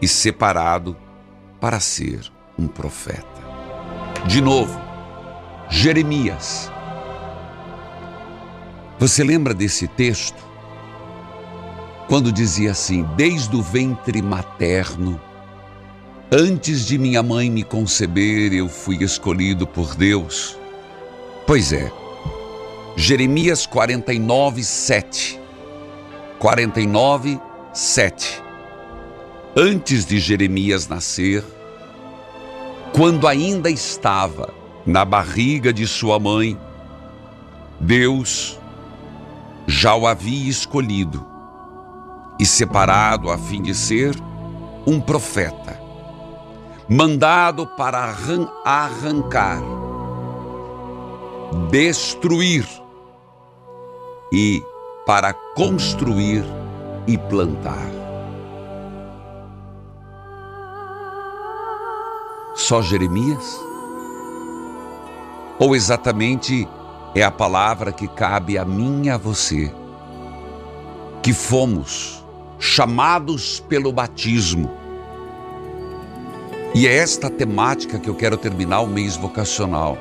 [0.00, 0.96] e separado
[1.60, 2.20] para ser
[2.56, 3.26] um profeta.
[4.24, 4.80] De novo,
[5.68, 6.70] Jeremias.
[9.00, 10.44] Você lembra desse texto?
[12.06, 15.20] Quando dizia assim: Desde o ventre materno,
[16.36, 20.58] Antes de minha mãe me conceber, eu fui escolhido por Deus.
[21.46, 21.92] Pois é,
[22.96, 25.40] Jeremias 49, 7.
[26.40, 27.40] 49,
[27.72, 28.42] 7.
[29.56, 31.44] Antes de Jeremias nascer,
[32.92, 34.52] quando ainda estava
[34.84, 36.58] na barriga de sua mãe,
[37.78, 38.58] Deus
[39.68, 41.24] já o havia escolhido
[42.40, 44.16] e separado a fim de ser
[44.84, 45.83] um profeta
[46.88, 48.14] mandado para
[48.64, 49.62] arrancar,
[51.70, 52.66] destruir
[54.30, 54.62] e
[55.06, 56.44] para construir
[57.06, 57.90] e plantar.
[62.54, 63.60] Só Jeremias?
[65.58, 66.68] Ou exatamente
[67.14, 69.72] é a palavra que cabe a mim e a você,
[71.22, 72.22] que fomos
[72.58, 74.83] chamados pelo batismo
[76.74, 79.96] e é esta temática que eu quero terminar o mês vocacional,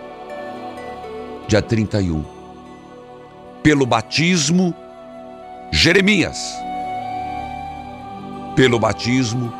[1.48, 2.26] dia 31.
[3.62, 4.74] Pelo batismo,
[5.72, 6.56] Jeremias.
[8.56, 9.54] Pelo batismo,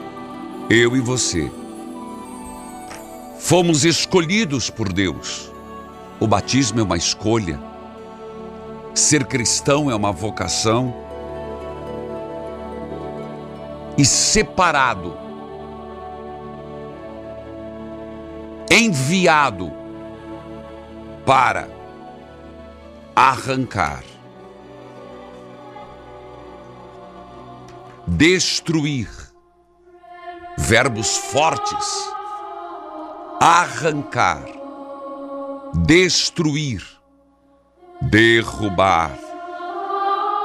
[0.70, 1.52] eu e você.
[3.38, 5.52] Fomos escolhidos por Deus.
[6.20, 7.60] O batismo é uma escolha.
[8.96, 10.96] Ser cristão é uma vocação.
[13.96, 15.23] E separado,
[18.74, 19.72] enviado
[21.24, 21.70] para
[23.16, 24.04] arrancar,
[28.08, 29.08] destruir,
[30.58, 32.10] verbos fortes,
[33.40, 34.44] arrancar,
[35.86, 36.84] destruir,
[38.02, 39.12] derrubar,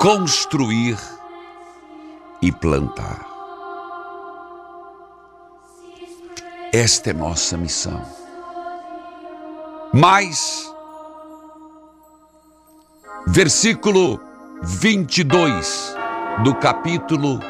[0.03, 0.99] construir
[2.43, 3.27] e plantar.
[6.71, 8.18] Esta é nossa missão.
[9.93, 10.71] Mas,
[13.27, 14.21] versículo
[14.63, 15.95] 22
[16.45, 17.41] do capítulo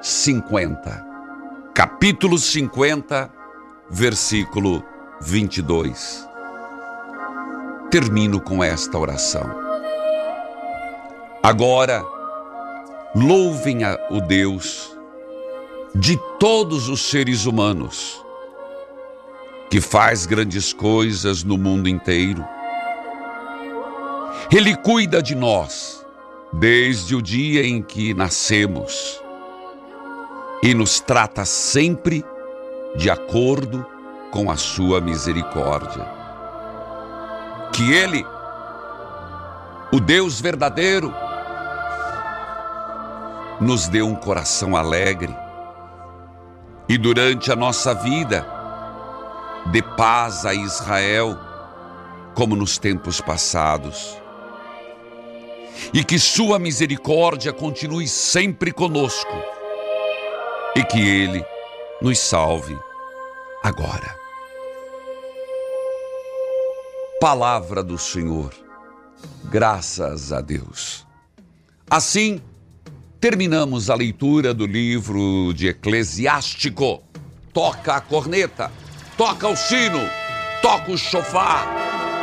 [0.00, 1.04] 50.
[1.74, 3.32] Capítulo 50,
[3.90, 4.84] versículo
[5.20, 6.28] 22.
[7.90, 9.50] Termino com esta oração.
[11.42, 12.04] Agora,
[13.12, 14.96] louvem a o Deus
[15.94, 18.24] de todos os seres humanos,
[19.72, 22.46] que faz grandes coisas no mundo inteiro.
[24.54, 26.04] Ele cuida de nós
[26.52, 29.18] desde o dia em que nascemos
[30.62, 32.22] e nos trata sempre
[32.96, 33.82] de acordo
[34.30, 36.06] com a sua misericórdia.
[37.72, 38.26] Que Ele,
[39.90, 41.14] o Deus verdadeiro,
[43.58, 45.34] nos dê um coração alegre
[46.86, 48.60] e durante a nossa vida
[49.66, 51.38] dê paz a Israel,
[52.34, 54.16] como nos tempos passados.
[55.92, 59.36] E que Sua misericórdia continue sempre conosco
[60.74, 61.44] e que Ele
[62.00, 62.76] nos salve
[63.62, 64.16] agora.
[67.20, 68.52] Palavra do Senhor,
[69.44, 71.06] graças a Deus.
[71.88, 72.40] Assim,
[73.20, 77.02] terminamos a leitura do livro de Eclesiástico.
[77.52, 78.72] Toca a corneta,
[79.22, 80.00] toca o sino,
[80.60, 81.64] toca o chofar.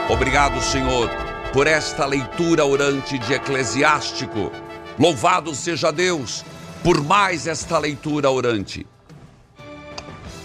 [0.10, 1.10] Obrigado, Senhor,
[1.54, 4.52] por esta leitura orante de Eclesiástico.
[5.00, 6.44] Louvado seja Deus
[6.84, 8.86] por mais esta leitura orante.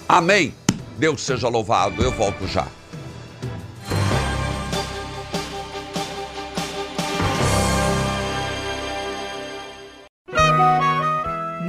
[0.08, 0.54] Amém.
[0.96, 2.00] Deus seja louvado.
[2.00, 2.68] Eu volto já.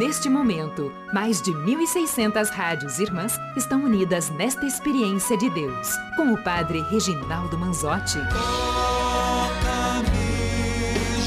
[0.06, 6.38] Neste momento, mais de 1.600 rádios irmãs estão unidas nesta experiência de Deus, com o
[6.44, 8.20] Padre Reginaldo Manzotti.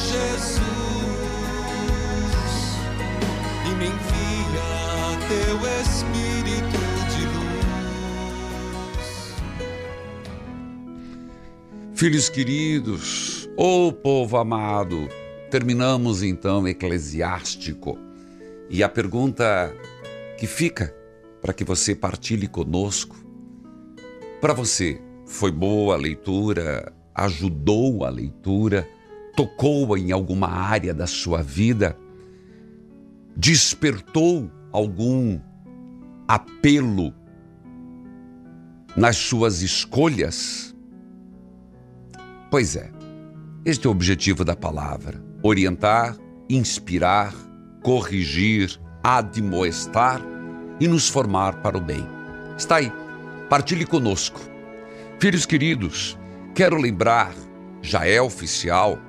[0.06, 0.62] Jesus,
[3.66, 6.78] e me envia teu Espírito
[7.16, 7.22] de
[8.94, 9.34] luz.
[11.94, 15.08] Filhos queridos, ô povo amado,
[15.50, 18.06] terminamos então Eclesiástico.
[18.70, 19.74] E a pergunta
[20.38, 20.94] que fica
[21.40, 23.16] para que você partilhe conosco:
[24.40, 26.92] para você, foi boa a leitura?
[27.14, 28.88] Ajudou a leitura?
[29.34, 31.96] Tocou em alguma área da sua vida?
[33.36, 35.40] Despertou algum
[36.26, 37.14] apelo
[38.96, 40.74] nas suas escolhas?
[42.50, 42.90] Pois é,
[43.64, 46.16] este é o objetivo da palavra: orientar,
[46.48, 47.34] inspirar,
[47.82, 50.22] corrigir, admoestar
[50.80, 52.06] e nos formar para o bem.
[52.56, 52.92] Está aí,
[53.48, 54.40] partilhe conosco.
[55.18, 56.16] Filhos queridos,
[56.54, 57.34] quero lembrar,
[57.82, 59.00] já é oficial,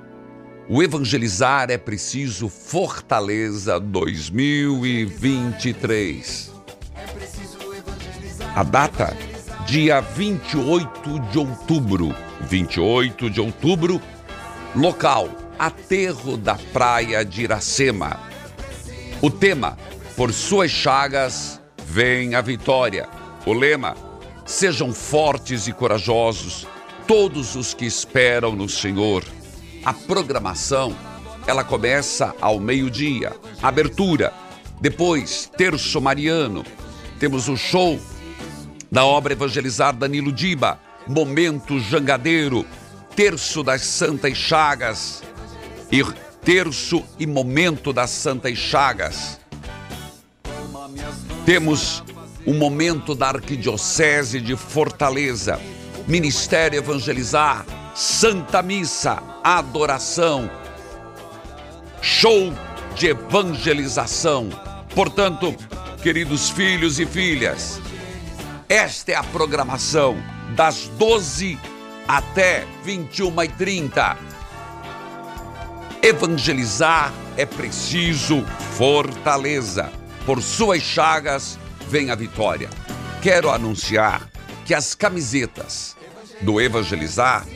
[0.68, 6.52] o evangelizar é preciso Fortaleza 2023.
[8.54, 9.16] A data,
[9.66, 12.14] dia 28 de outubro.
[12.42, 14.00] 28 de outubro,
[14.76, 18.29] local, aterro da praia de Iracema.
[19.22, 19.76] O tema,
[20.16, 23.06] por suas chagas vem a vitória.
[23.44, 23.94] O lema,
[24.46, 26.66] sejam fortes e corajosos
[27.06, 29.22] todos os que esperam no Senhor.
[29.84, 30.96] A programação,
[31.46, 33.36] ela começa ao meio-dia.
[33.62, 34.32] Abertura,
[34.80, 36.64] depois terço mariano.
[37.18, 38.00] Temos o show
[38.90, 42.64] da obra Evangelizar Danilo Diba, Momento Jangadeiro,
[43.14, 45.22] Terço das Santas Chagas
[45.92, 46.02] e
[46.44, 49.38] terço e momento das Santas Chagas.
[51.44, 52.02] Temos
[52.46, 55.60] o momento da Arquidiocese de Fortaleza,
[56.06, 57.64] Ministério Evangelizar,
[57.94, 60.50] Santa Missa, adoração,
[62.00, 62.52] show
[62.94, 64.48] de evangelização.
[64.94, 65.54] Portanto,
[66.02, 67.80] queridos filhos e filhas,
[68.68, 70.16] esta é a programação
[70.54, 71.58] das 12
[72.08, 74.29] até 21h30.
[76.02, 78.42] Evangelizar é preciso
[78.78, 79.92] fortaleza.
[80.24, 81.58] Por suas chagas
[81.90, 82.70] vem a vitória.
[83.20, 84.26] Quero anunciar
[84.64, 85.94] que as camisetas
[86.40, 87.46] do Evangelizar,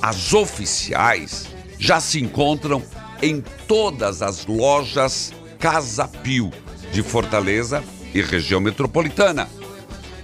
[0.00, 1.46] as oficiais,
[1.78, 2.82] já se encontram
[3.22, 6.50] em todas as lojas Casa Pio
[6.90, 9.48] de Fortaleza e região metropolitana.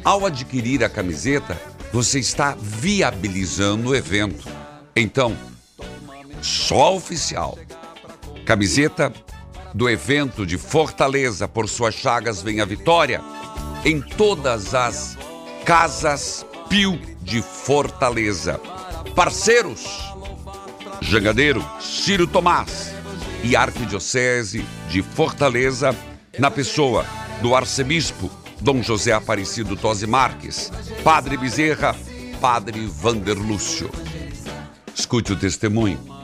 [0.04, 1.56] Ao adquirir a camiseta,
[1.92, 4.48] você está viabilizando o evento.
[4.96, 5.36] Então,
[6.42, 7.56] só oficial.
[8.48, 9.12] Camiseta
[9.74, 13.20] do evento de Fortaleza, por suas chagas vem a vitória,
[13.84, 15.18] em todas as
[15.66, 18.58] casas Pio de Fortaleza.
[19.14, 19.84] Parceiros:
[21.02, 22.94] Jangadeiro Ciro Tomás
[23.44, 25.94] e Arquidiocese de Fortaleza,
[26.38, 27.04] na pessoa
[27.42, 28.30] do arcebispo
[28.62, 30.72] Dom José Aparecido Tosi Marques,
[31.04, 31.94] Padre Bezerra,
[32.40, 33.90] Padre Vanderlúcio.
[34.94, 36.17] Escute o testemunho.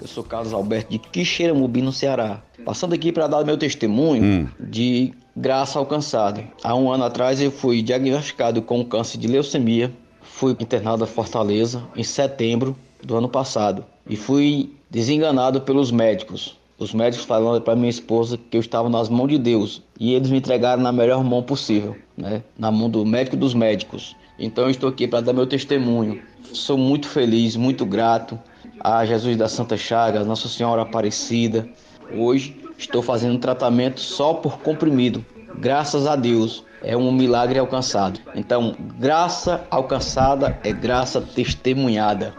[0.00, 2.40] Eu sou Carlos Alberto de Quixeramobim, no Ceará.
[2.64, 4.46] Passando aqui para dar meu testemunho Hum.
[4.60, 6.44] de graça alcançada.
[6.62, 9.92] Há um ano atrás eu fui diagnosticado com câncer de leucemia.
[10.22, 13.84] Fui internado a Fortaleza em setembro do ano passado.
[14.08, 16.56] E fui desenganado pelos médicos.
[16.78, 19.82] Os médicos falando para minha esposa que eu estava nas mãos de Deus.
[19.98, 22.42] E eles me entregaram na melhor mão possível, né?
[22.56, 24.14] Na mão do médico dos médicos.
[24.38, 26.22] Então eu estou aqui para dar meu testemunho.
[26.52, 28.38] Sou muito feliz, muito grato
[28.80, 31.68] a Jesus da Santa Chaga, Nossa Senhora Aparecida.
[32.12, 35.24] Hoje estou fazendo tratamento só por comprimido.
[35.58, 38.20] Graças a Deus, é um milagre alcançado.
[38.34, 42.34] Então, graça alcançada é graça testemunhada.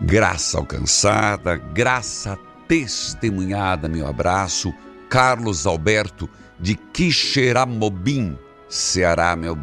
[0.00, 4.72] Graça alcançada, graça testemunhada, meu abraço.
[5.08, 9.58] Carlos Alberto de Quixeramobim, Ceará, meu.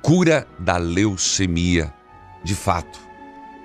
[0.00, 1.92] Cura da leucemia.
[2.44, 3.00] De fato,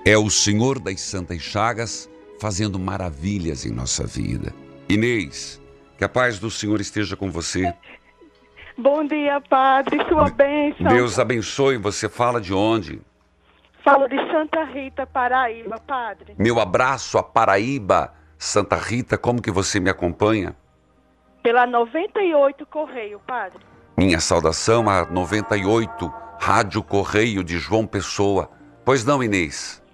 [0.10, 4.54] é o Senhor das Santas Chagas fazendo maravilhas em nossa vida.
[4.88, 5.62] Inês,
[5.98, 7.74] que a paz do Senhor esteja com você.
[8.78, 9.98] Bom dia, padre.
[10.08, 10.88] Sua bênção.
[10.88, 11.78] Deus abençoe.
[11.78, 13.02] Você fala de onde?
[13.84, 16.36] Falo de Santa Rita, Paraíba, padre.
[16.38, 20.56] Meu abraço a Paraíba, Santa Rita, como que você me acompanha?
[21.44, 23.60] Pela 98 Correio, padre.
[23.98, 28.50] Minha saudação a 98, Rádio Correio de João Pessoa.
[28.86, 29.86] Pois não, Inês?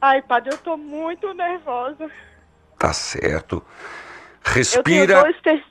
[0.00, 2.10] Ai, padre, eu tô muito nervosa.
[2.78, 3.64] Tá certo.
[4.44, 5.62] Respira tes...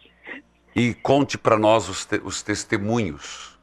[0.76, 3.58] e conte para nós os, te- os testemunhos.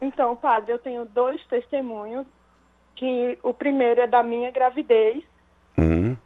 [0.00, 2.26] Então, padre, eu tenho dois testemunhos.
[2.96, 5.22] Que o primeiro é da minha gravidez.
[5.78, 6.16] Hum,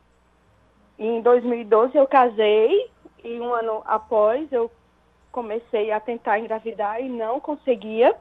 [0.99, 2.91] Em 2012 eu casei
[3.23, 4.71] e um ano após eu
[5.31, 8.15] comecei a tentar engravidar e não conseguia.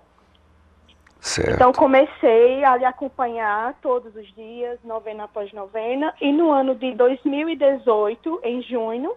[1.22, 1.54] Certo.
[1.54, 6.94] Então comecei a lhe acompanhar todos os dias, novena após novena, e no ano de
[6.96, 9.14] 2018, em junho,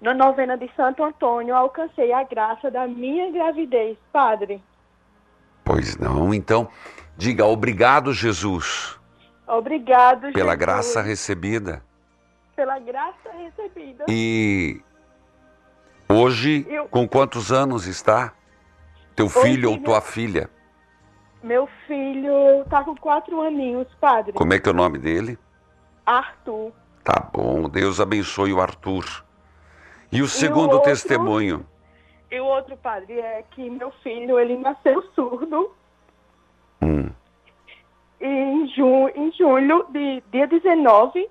[0.00, 4.62] na novena de Santo Antônio, alcancei a graça da minha gravidez, padre.
[5.62, 6.68] Pois não, então
[7.16, 8.98] diga obrigado, Jesus,
[9.46, 11.82] Obrigado, pela Jesus, graça recebida.
[12.56, 14.04] pela graça recebida.
[14.08, 14.80] E
[16.08, 18.32] hoje, Eu- com quantos anos está
[19.16, 20.48] teu Hoje, filho ou tua filha?
[21.42, 24.32] Meu filho tá com quatro aninhos, padre.
[24.32, 25.38] Como é que é o nome dele?
[26.04, 26.72] Arthur.
[27.02, 29.24] Tá bom, Deus abençoe o Arthur.
[30.12, 30.90] E o segundo outro?
[30.90, 31.64] testemunho?
[32.30, 35.72] E o outro, padre, é que meu filho, ele nasceu surdo.
[36.82, 37.10] Hum,
[38.20, 41.28] E em, ju em julho, de dia 19,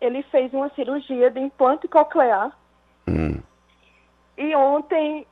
[0.00, 2.56] ele fez uma cirurgia de implante coclear.
[3.08, 3.40] hum.
[4.36, 5.26] E ontem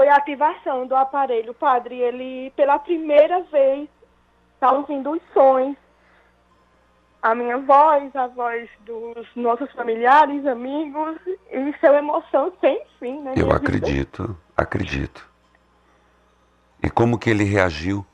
[0.00, 1.52] foi a ativação do aparelho.
[1.52, 3.86] Padre, ele, pela primeira vez,
[4.54, 5.76] está ouvindo os sons.
[7.20, 11.18] A minha voz, a voz dos nossos familiares, amigos.
[11.52, 13.34] E uma emoção sem fim, né?
[13.36, 13.66] Eu minha vida.
[13.66, 15.30] acredito, acredito.
[16.82, 18.06] E como que ele reagiu?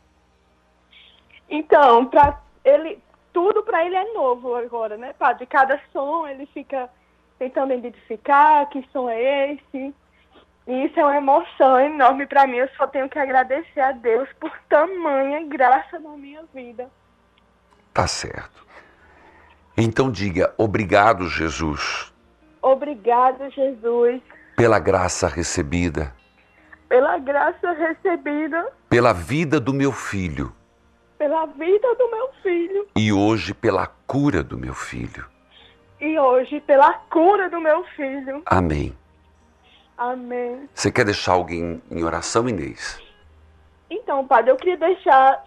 [1.49, 3.01] Então, para ele,
[3.33, 5.47] tudo para ele é novo agora, né, padre?
[5.47, 6.91] Cada som ele fica
[7.39, 9.95] tentando identificar que som é esse.
[10.67, 12.57] E isso é uma emoção enorme para mim.
[12.57, 16.91] Eu só tenho que agradecer a Deus por tamanha graça na minha vida.
[17.95, 18.67] Tá certo.
[19.77, 22.13] Então diga obrigado, Jesus,
[22.63, 24.21] Obrigado, Jesus,
[24.57, 26.13] pela graça recebida,
[26.89, 30.53] pela graça recebida, pela vida do meu filho
[31.19, 32.87] pela vida do meu filho.
[32.97, 35.25] e hoje pela cura do meu filho.
[36.01, 38.43] e hoje pela cura do meu filho.
[38.47, 38.95] Amém.
[39.97, 40.69] Amém.
[40.75, 43.01] Você quer deixar alguém em oração, Inês?
[43.89, 45.45] Então, padre, eu queria deixar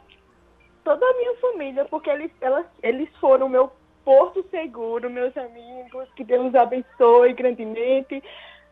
[0.83, 3.71] toda a minha família, porque eles, elas, eles foram meu
[4.03, 6.09] porto seguro, meus amigos.
[6.15, 8.23] Que Deus abençoe grandemente.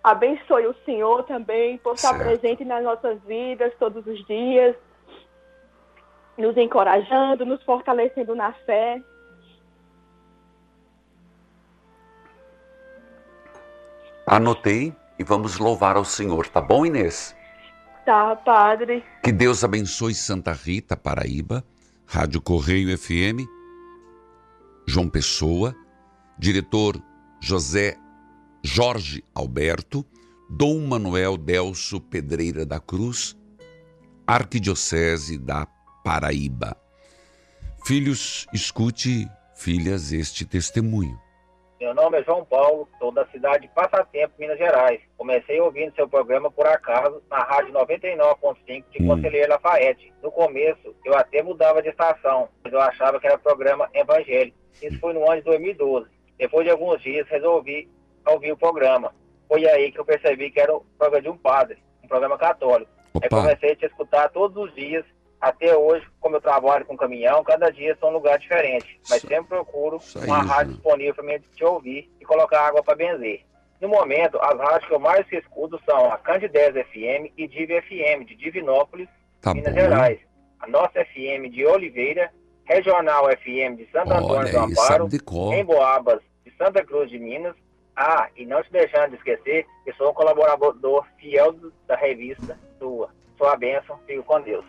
[0.03, 4.75] Abençoe o Senhor também por estar presente nas nossas vidas todos os dias,
[6.37, 9.01] nos encorajando, nos fortalecendo na fé.
[14.25, 17.35] Anotei e vamos louvar ao Senhor, tá bom, Inês?
[18.05, 19.03] Tá, padre.
[19.23, 21.63] Que Deus abençoe Santa Rita, Paraíba,
[22.05, 23.45] Rádio Correio FM,
[24.87, 25.75] João Pessoa,
[26.39, 27.01] diretor
[27.41, 27.97] José
[28.63, 30.05] Jorge Alberto,
[30.49, 33.35] Dom Manuel Delso Pedreira da Cruz,
[34.25, 35.65] Arquidiocese da
[36.03, 36.75] Paraíba.
[37.85, 41.17] Filhos, escute, filhas, este testemunho.
[41.79, 44.99] Meu nome é João Paulo, sou da cidade de Passatempo, Minas Gerais.
[45.15, 50.11] Comecei ouvindo seu programa por acaso na rádio 99.5 de Conselheiro Lafayette.
[50.23, 54.57] No começo, eu até mudava de estação, mas eu achava que era programa evangélico.
[54.81, 56.09] Isso foi no ano de 2012.
[56.39, 57.87] Depois de alguns dias, resolvi
[58.25, 59.13] ouvir o programa.
[59.47, 62.91] Foi aí que eu percebi que era o programa de um padre, um programa católico.
[63.21, 65.05] Aí comecei a te escutar todos os dias,
[65.39, 68.99] até hoje, como eu trabalho com caminhão, cada dia são um lugar diferente.
[69.09, 72.95] Mas sempre procuro uma aí, rádio disponível para mim te ouvir e colocar água para
[72.95, 73.45] benzer.
[73.79, 78.25] No momento, as rádios que eu mais escuto são a Candidez FM e Div FM,
[78.25, 79.07] de Divinópolis,
[79.41, 79.79] Tá Minas bom.
[79.79, 80.19] Gerais.
[80.59, 82.31] A nossa FM de Oliveira,
[82.65, 85.07] Regional FM de Santo Antônio do Amparo,
[85.53, 87.55] em Boabas de Santa Cruz de Minas.
[87.95, 91.55] Ah, e não te deixando de esquecer, que sou um colaborador fiel
[91.87, 93.09] da revista sua.
[93.37, 94.65] Sua bênção, fico com Deus.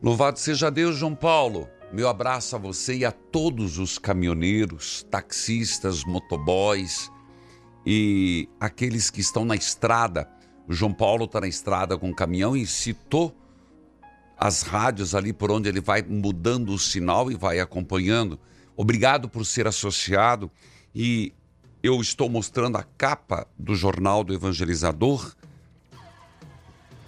[0.00, 1.68] Louvado seja Deus, João Paulo.
[1.92, 7.10] Meu abraço a você e a todos os caminhoneiros, taxistas, motoboys
[7.84, 10.30] e aqueles que estão na estrada.
[10.68, 13.36] O João Paulo está na estrada com o caminhão e citou
[14.36, 18.38] as rádios ali por onde ele vai mudando o sinal e vai acompanhando.
[18.76, 20.48] Obrigado por ser associado
[20.94, 21.32] e
[21.82, 25.34] eu estou mostrando a capa do Jornal do Evangelizador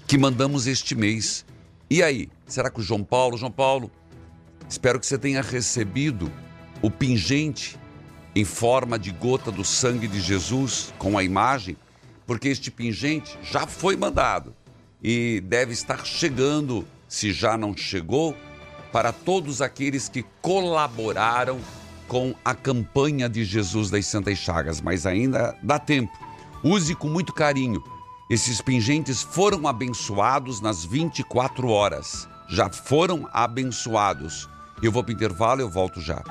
[0.08, 1.46] que mandamos este mês.
[1.90, 3.90] E aí, será que o João Paulo, João Paulo,
[4.68, 6.30] espero que você tenha recebido
[6.80, 7.76] o pingente
[8.32, 11.76] em forma de gota do sangue de Jesus com a imagem,
[12.24, 14.54] porque este pingente já foi mandado
[15.02, 18.36] e deve estar chegando, se já não chegou,
[18.92, 21.58] para todos aqueles que colaboraram
[22.06, 26.12] com a campanha de Jesus das Santas Chagas, mas ainda dá tempo.
[26.62, 27.82] Use com muito carinho.
[28.30, 32.28] Esses pingentes foram abençoados nas 24 horas.
[32.46, 34.48] Já foram abençoados.
[34.80, 36.22] Eu vou para o intervalo, eu volto já.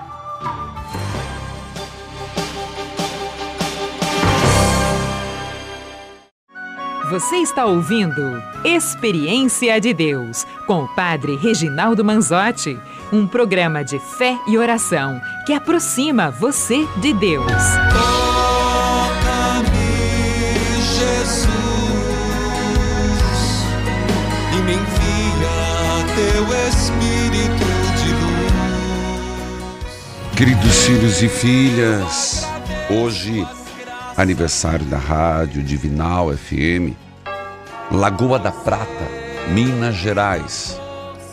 [7.10, 8.22] Você está ouvindo
[8.64, 12.80] Experiência de Deus com o Padre Reginaldo Manzotti,
[13.12, 17.52] um programa de fé e oração que aproxima você de Deus.
[30.40, 32.48] Queridos filhos e filhas,
[32.90, 33.46] hoje,
[34.16, 36.96] aniversário da Rádio Divinal FM,
[37.92, 38.88] Lagoa da Prata,
[39.50, 40.80] Minas Gerais,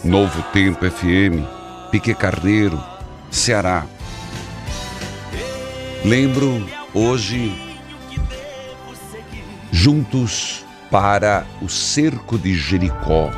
[0.02, 1.46] Novo Tempo FM,
[1.92, 2.82] Pique Carneiro,
[3.30, 3.86] Ceará.
[6.04, 7.54] Lembro hoje,
[9.70, 13.30] juntos para o Cerco de Jericó,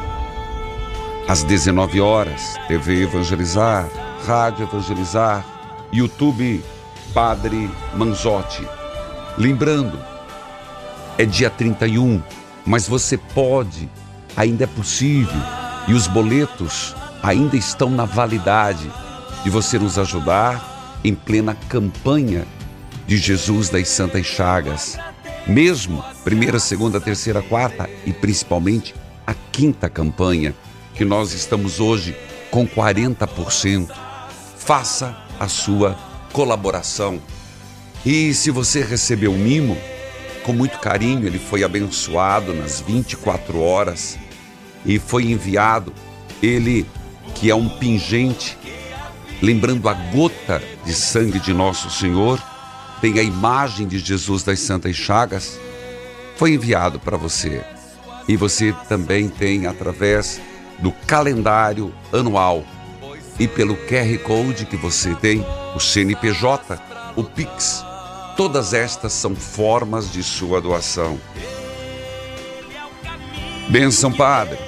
[1.28, 3.86] às 19 horas, TV Evangelizar,
[4.26, 5.57] Rádio Evangelizar,
[5.92, 6.62] YouTube
[7.14, 8.66] Padre Manzotti.
[9.36, 9.98] Lembrando,
[11.16, 12.22] é dia 31,
[12.64, 13.88] mas você pode,
[14.36, 15.40] ainda é possível,
[15.86, 18.90] e os boletos ainda estão na validade
[19.42, 22.46] de você nos ajudar em plena campanha
[23.06, 24.98] de Jesus das Santas Chagas.
[25.46, 28.94] Mesmo primeira, segunda, terceira, quarta e principalmente
[29.26, 30.54] a quinta campanha,
[30.94, 32.14] que nós estamos hoje
[32.50, 33.90] com 40%.
[34.56, 35.96] Faça a sua
[36.32, 37.20] colaboração.
[38.04, 39.76] E se você recebeu um mimo,
[40.44, 44.18] com muito carinho, ele foi abençoado nas 24 horas
[44.84, 45.92] e foi enviado.
[46.42, 46.86] Ele,
[47.34, 48.56] que é um pingente,
[49.42, 52.42] lembrando a gota de sangue de nosso Senhor,
[53.00, 55.58] tem a imagem de Jesus das Santas Chagas,
[56.36, 57.62] foi enviado para você.
[58.26, 60.40] E você também tem através
[60.78, 62.64] do calendário anual
[63.38, 66.80] e pelo QR Code que você tem, o CNPJ,
[67.16, 67.84] o Pix.
[68.36, 71.18] Todas estas são formas de sua doação.
[73.68, 74.58] Benção, Padre.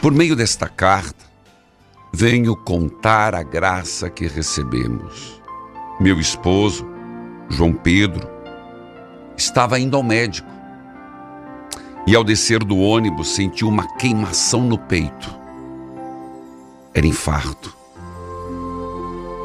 [0.00, 1.24] Por meio desta carta,
[2.12, 5.42] venho contar a graça que recebemos.
[6.00, 6.86] Meu esposo,
[7.48, 8.28] João Pedro,
[9.36, 10.48] estava indo ao médico
[12.06, 15.37] e, ao descer do ônibus, sentiu uma queimação no peito.
[16.94, 17.76] Era infarto.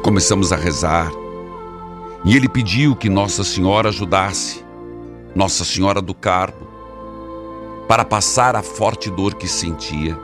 [0.02, 1.10] Começamos a rezar
[2.24, 4.64] e ele pediu que Nossa Senhora ajudasse,
[5.34, 6.66] Nossa Senhora do Carmo,
[7.86, 10.18] para passar a forte dor que sentia.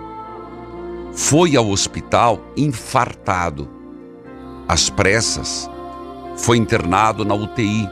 [1.12, 3.68] Foi ao hospital infartado.
[4.66, 5.68] Às pressas,
[6.36, 7.88] foi internado na UTI.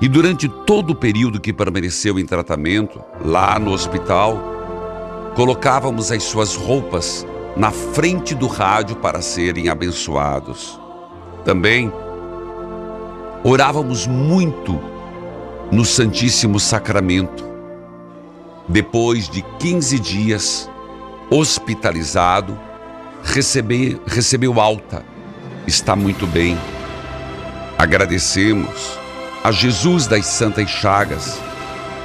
[0.00, 4.36] E durante todo o período que permaneceu em tratamento, lá no hospital,
[5.36, 7.24] colocávamos as suas roupas
[7.56, 10.78] na frente do rádio para serem abençoados.
[11.44, 11.92] Também
[13.42, 14.80] orávamos muito
[15.70, 17.44] no Santíssimo Sacramento.
[18.68, 20.70] Depois de 15 dias
[21.30, 22.58] hospitalizado,
[23.22, 25.04] recebe, recebeu alta,
[25.66, 26.58] está muito bem.
[27.78, 28.98] Agradecemos
[29.42, 31.40] a Jesus das Santas Chagas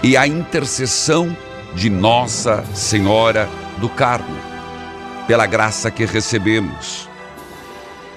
[0.01, 1.35] e a intercessão
[1.73, 4.37] de Nossa Senhora do Carmo,
[5.27, 7.09] pela graça que recebemos.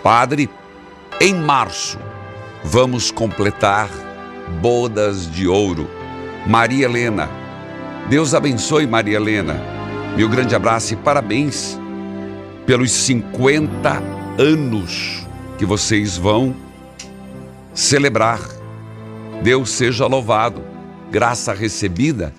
[0.03, 0.49] Padre,
[1.21, 1.99] em março
[2.63, 3.89] vamos completar
[4.61, 5.89] bodas de ouro.
[6.47, 7.29] Maria Helena,
[8.09, 9.61] Deus abençoe Maria Helena.
[10.17, 11.79] Meu grande abraço e parabéns
[12.67, 14.03] pelos 50
[14.39, 15.27] anos
[15.59, 16.55] que vocês vão
[17.75, 18.41] celebrar.
[19.43, 20.63] Deus seja louvado.
[21.11, 22.35] Graça recebida,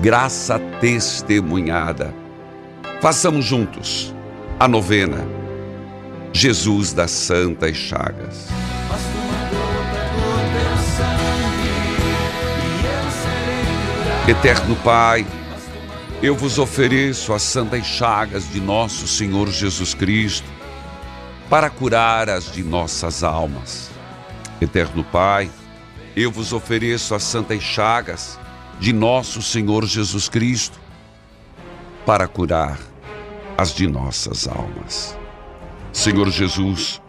[0.00, 2.14] graça testemunhada.
[3.00, 4.12] Façamos juntos
[4.58, 5.24] a novena.
[6.32, 8.48] Jesus das Santas Chagas.
[14.26, 15.24] Eterno Pai,
[16.20, 20.48] eu vos ofereço as santas chagas de nosso Senhor Jesus Cristo
[21.48, 23.92] para curar as de nossas almas.
[24.60, 25.48] Eterno Pai,
[26.16, 28.36] eu vos ofereço as santas chagas
[28.80, 30.80] de nosso Senhor Jesus Cristo
[32.04, 32.87] para curar
[33.58, 35.18] as de nossas almas.
[35.92, 37.02] Senhor Jesus,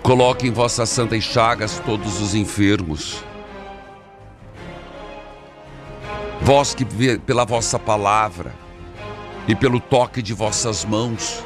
[0.00, 3.24] coloque em vossas santas chagas todos os enfermos.
[6.40, 6.84] Vós que
[7.18, 8.54] pela vossa palavra
[9.48, 11.42] e pelo toque de vossas mãos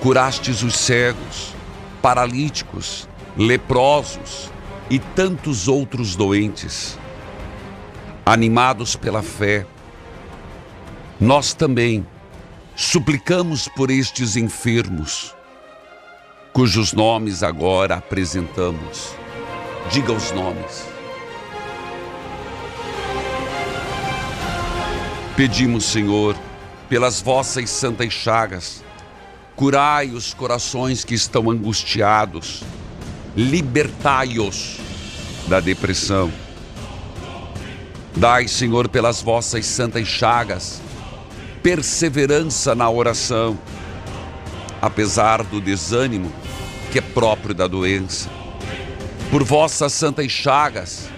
[0.00, 1.54] curastes os cegos,
[2.02, 4.50] paralíticos, leprosos
[4.90, 6.98] e tantos outros doentes.
[8.26, 9.64] Animados pela fé,
[11.20, 12.04] nós também
[12.76, 15.34] suplicamos por estes enfermos,
[16.52, 19.14] cujos nomes agora apresentamos.
[19.90, 20.86] Diga os nomes.
[25.36, 26.36] Pedimos, Senhor,
[26.88, 28.84] pelas vossas santas chagas,
[29.56, 32.62] curai os corações que estão angustiados,
[33.36, 34.78] libertai-os
[35.48, 36.30] da depressão.
[38.16, 40.82] Dai, Senhor, pelas vossas santas chagas,
[41.62, 43.58] perseverança na oração,
[44.80, 46.32] apesar do desânimo
[46.90, 48.28] que é próprio da doença.
[49.30, 51.08] Por vossas santas chagas,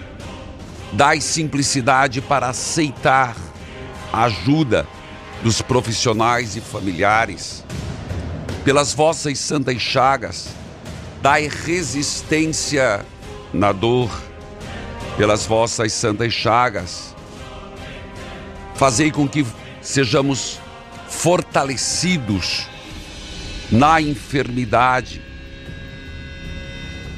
[0.91, 3.35] dai simplicidade para aceitar
[4.11, 4.87] a ajuda
[5.41, 7.63] dos profissionais e familiares.
[8.63, 10.49] Pelas vossas santas chagas,
[11.21, 13.03] dai resistência
[13.51, 14.11] na dor.
[15.17, 17.15] Pelas vossas santas chagas,
[18.73, 19.45] fazei com que
[19.83, 20.59] sejamos
[21.09, 22.67] fortalecidos
[23.69, 25.21] na enfermidade.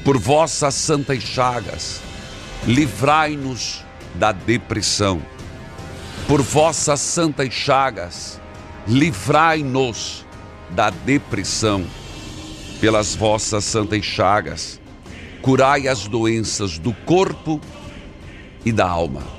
[0.04, 2.02] Por vossas santas chagas,
[2.66, 3.84] livrai-nos
[4.16, 5.22] da depressão.
[6.28, 8.42] Por vossas santas chagas,
[8.88, 10.26] livrai-nos
[10.72, 11.86] da depressão.
[12.82, 14.82] Pelas vossas santas chagas,
[15.42, 17.62] curai as doenças do corpo
[18.66, 19.35] e da alma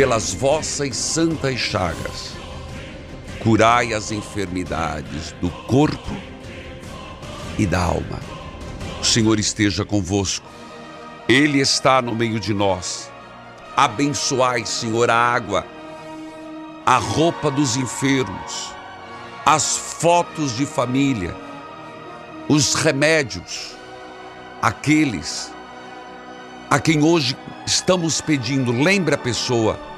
[0.00, 2.32] pelas vossas santas chagas,
[3.38, 6.16] curai as enfermidades do corpo
[7.58, 8.18] e da alma.
[8.98, 10.48] O Senhor esteja convosco,
[11.28, 13.10] Ele está no meio de nós.
[13.76, 15.66] Abençoai, Senhor, a água,
[16.86, 18.74] a roupa dos enfermos,
[19.44, 21.36] as fotos de família,
[22.48, 23.76] os remédios,
[24.62, 25.52] aqueles
[26.70, 27.36] a quem hoje
[27.66, 29.89] estamos pedindo, lembre a pessoa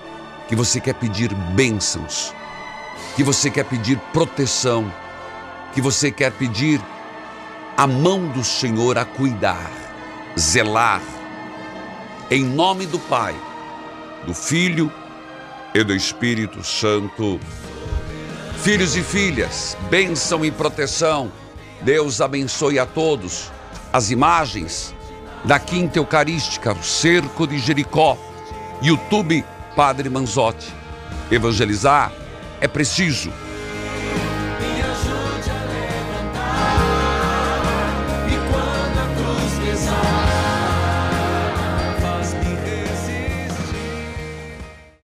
[0.48, 2.34] que você quer pedir bênçãos.
[3.16, 4.92] que você quer pedir proteção,
[5.74, 6.80] que você quer pedir
[7.76, 9.70] a mão do Senhor a cuidar,
[10.38, 11.02] zelar,
[12.30, 13.34] em nome do Pai,
[14.26, 14.90] do Filho
[15.74, 17.38] e do Espírito Santo.
[18.62, 21.30] Filhos e filhas, bênção e proteção.
[21.80, 23.50] Deus abençoe a todos.
[23.92, 24.94] As imagens
[25.44, 28.16] da Quinta Eucarística, o Cerco de Jericó,
[28.80, 30.72] YouTube Padre Manzotti.
[31.30, 32.12] Evangelizar
[32.60, 33.32] é preciso